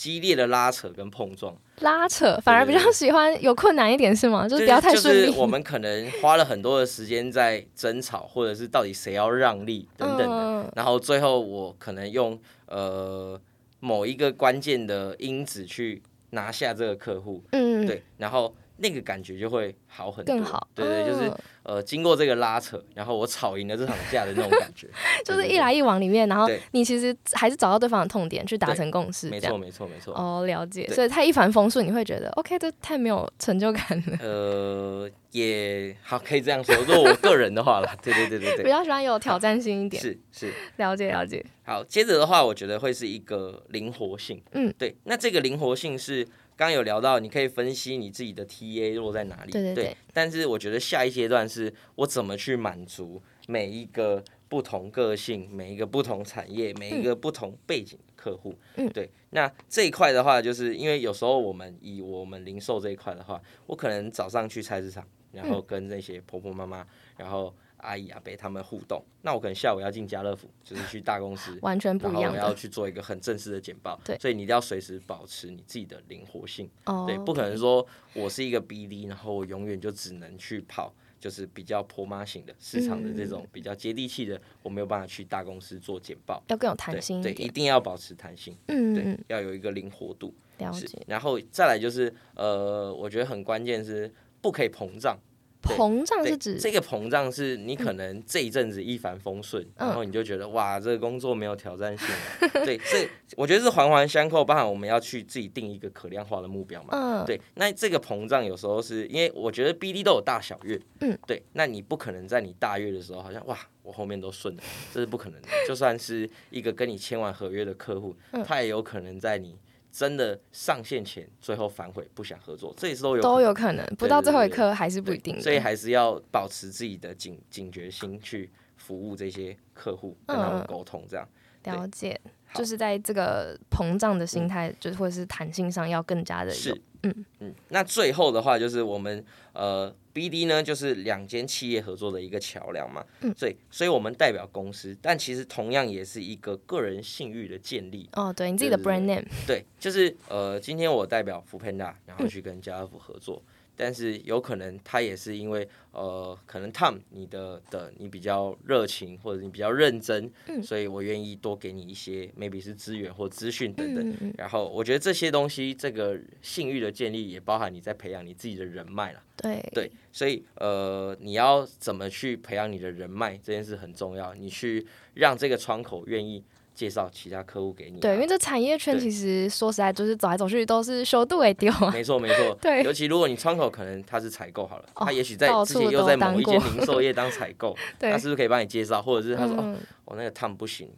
[0.00, 4.48] 激烈的拉扯跟碰撞，拉扯反而比较喜欢有困难一点是吗？
[4.48, 5.26] 就是不要太顺利。
[5.26, 13.38] 就是我们可能花了很多的时间在争吵，或者是到底谁要让利等等的，然后最后我可能用呃
[13.80, 18.54] 某一个关键的因子去拿下这个客户，嗯，对，然后。
[18.80, 20.68] 那个感觉就会好很多，更好。
[20.74, 24.88] 对对，就是呃，经过这个拉扯，然后我吵赢了这场架的那种感觉，
[25.24, 29.28] 就是一来一往里面，然后你其实还是找到对方的痛点，去达成共识。
[29.28, 30.14] 没错，没错，没错。
[30.14, 30.88] 哦，了解。
[30.88, 34.18] 所以太一帆风顺，你会觉得 OK，这太没有成就感了。
[34.24, 36.74] 呃，也好，可以这样说。
[36.76, 40.02] 如果我个人的话啦， 对对对对对，比较喜欢有挑战性一点。
[40.02, 41.44] 是是，了解了解。
[41.64, 44.42] 好，接着的话，我觉得会是一个灵活性。
[44.52, 44.96] 嗯，对。
[45.04, 46.26] 那这个灵活性是。
[46.60, 49.50] 刚刚有聊到，你可以分析你自己的 TA 落在哪里。
[49.50, 49.96] 对对对。
[50.12, 58.54] 但是我觉得下一阶段是我怎么去满足每一个不同个性、每一个不同产业、每一个不同背景的客户。
[58.76, 58.86] 嗯。
[58.90, 59.08] 对。
[59.30, 65.02] 那这一块的话，就是因为有时候我们以我们零售这一块的话，我可能早上去菜市场，
[65.32, 66.86] 然后跟那些婆婆妈妈，
[67.16, 67.54] 然后。
[67.82, 72.32] 阿姨阿伯他们互动，那我可能下午要进家乐福，就是去大公司， 完全不一样。
[72.32, 76.70] 我要去做一个很正式的简报，对，所以你一定要随时保持你自己的灵活性，
[77.06, 90.86] 对，不可能说我是一个 BD，然后我永远就只能去跑，就是比较婆妈型的市场的这种比较接地气的，我没有办法去大公司做简报，要更有弹性对，一定要保持弹性，嗯，对，要有一个灵活度，了解。
[91.06, 95.18] 然后再来就是，呃，我觉得很关键是不可以膨胀。
[95.62, 102.08] 膨胀是指这个膨胀是你可能这一阵子一帆风顺，然后你就觉得哇，这个工作没有挑战性。
[102.64, 106.88] 对，这我觉得是环环相扣，包含我们要去自己定一个可量化的目标嘛。
[106.92, 107.40] 嗯，对。
[107.54, 111.42] 那这个膨胀有时候是因为我觉得 BD 都有大小月，嗯，对。
[111.52, 114.62] 那你不可能在你大月的时候，好像哇，我后面都顺了，
[114.94, 115.48] 这是不可能的。
[115.68, 119.56] 就算是一个跟你签完合约的客户，他也有可能在你。
[119.92, 125.40] 真的上线前，最后反悔不想合作，这也是都有都有可能，不到最后一刻还是不一定。
[125.40, 131.28] 所以还是要保持自己的警警觉心，去服务这些客户，跟他们沟通，这样
[131.64, 132.20] 了解。
[132.54, 136.72] 就是在这个膨胀的心态，就是或者是弹性上，要更加的是
[137.02, 137.54] 嗯嗯。
[137.68, 139.94] 那最后的话，就是我们呃。
[140.12, 148.08] BD 呢，就是两间企业合作的一个桥梁嘛，嗯，所以，所以我们代表公司，但其实同样也是一个个人信誉的建立。
[148.12, 153.42] 哦，对你自己的 brand name，对，就是呃，今天我代表 Foodpanda，然后去跟家乐福合作。
[153.80, 160.30] 但是有可能他也是因为呃，可能 Tom 你的的你比较热情或者你比较认真，
[160.62, 164.32] 所以我愿意多给你一些 maybe 是资源或资讯等等。
[164.36, 169.22] 然后我觉得这些东西，这个信誉的建立也包含你在培养你自己的人脉了。
[169.38, 176.44] 对对，所以呃，你要怎么去培养你的人脉这件事很重要，你去让这个窗口愿意。
[176.80, 178.00] 介绍其他客户给你。
[178.00, 181.90] 对，因为这产业圈其实说实在，就是走来走去都是修度为丢啊。
[181.92, 182.56] 没 错没错。
[182.58, 182.82] 对。
[182.82, 189.02] 尤其如果你窗口可能他是采购好了，他也许在之前又在某一间零售业当采购， 他是不是可以帮你介绍？
[189.02, 189.76] 或者是他说哦，
[190.06, 190.88] 我那个烫不行，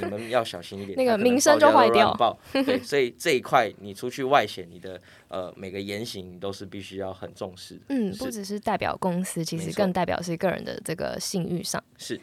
[0.00, 2.16] 你们要小心一点，那个名声就坏掉。
[2.50, 7.78] 对，所以这一块你出去外显，你的呃每个言行都是必须要很重视。
[7.90, 11.82] 嗯，不只是代表公司，其实更代表是个人的这个信誉上。
[11.98, 12.18] 是。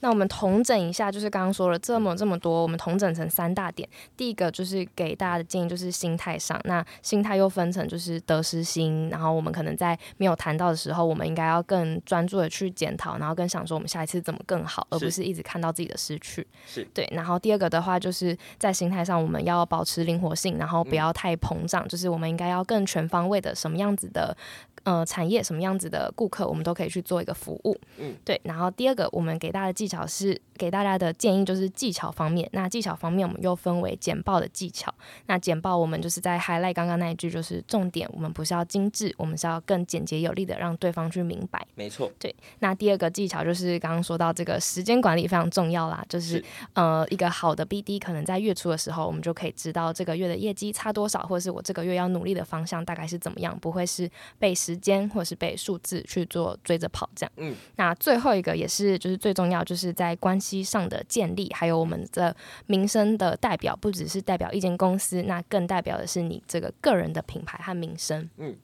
[0.00, 3.88] 那我们统整一下，就是刚刚说了这么这么多，我们统整成三大点。
[4.16, 6.60] 第一个就是给大家的建议，就是心态上。
[6.64, 16.46] 那心态又分成就是得失心，然后我们可能在没有谈到的时候，我们应该要更专注的去检讨，然后更想说我们下一次怎么更好，而不是一直看到自己的失去。
[16.66, 24.36] 是对，然后第二个的话，就是在心态上我们要保持灵活性，然后不要太膨胀，就是我们应该要更全方位的什么样子的。
[24.84, 27.76] 呃，产业什么样子的顾客，我们都可以去做一个服务。
[27.98, 28.40] 嗯，对。
[28.44, 32.48] 然后第二个，我们给大家的技巧是，给大家的建议就是技巧方面。
[32.52, 34.92] 那技巧方面，我们又分为简报的技巧。
[35.26, 41.66] 那简报我们就是在 highlight 刚刚那一句，就是重点，我们不是要精致，我们是要更简洁有力的让对方去明白。
[41.74, 42.10] 没错。
[42.18, 42.34] 对。
[42.60, 46.42] 那第二个技巧就是刚刚说到这个时间管理非常重要啦，就是
[46.74, 68.54] 呃，一个好的 BD 可能在月初的时候，我们就可以知道这个月的业绩差多少，或者是我这个月要努力的方向大概是怎么样，不会是被时间或者是被数字去做追着跑这样，嗯，那最后一个也是就是最重要，就是在关系上的建立，还有我们的名声的代表，不只是代表一间公司，那更代表的是你这个个人的品牌和名声，嗯。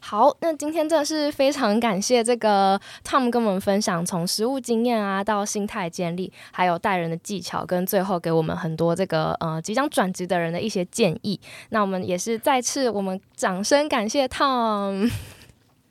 [0.00, 11.38] 好，那今天真的是非常感谢这个 Tom 跟我们分享从实务经验啊到心态建立，还有带人的技巧，跟最后给我们很多这个呃即将转职的人的一些建议。
[11.68, 15.10] 那我们也是再次我们掌声感谢 Tom。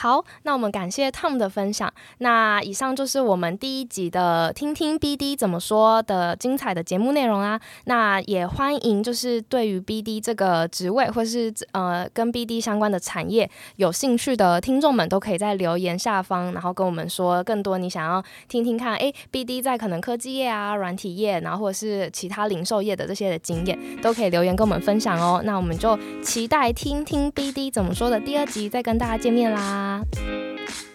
[0.02, 1.94] 好，那我们感谢 Tom 的分享。
[2.20, 7.60] 那以上就是我们第一集的听听 BD 怎么说的精彩的节目内容啊。
[7.84, 18.96] 那也欢迎就是对于 BD 这个职位或是呃跟 BD 相关的产业有兴趣的听众们，都可以在留言下方，然后跟我们说更多你想要听听看。
[18.96, 25.42] 哎，BD 在可能科技业啊、软体业，然后或者是其他零售业的这些的经验，都可以留言跟我们分享哦。
[25.44, 29.89] 那我们就期待听听 BD 怎么说的第二集再跟大家见面啦。
[29.90, 30.89] した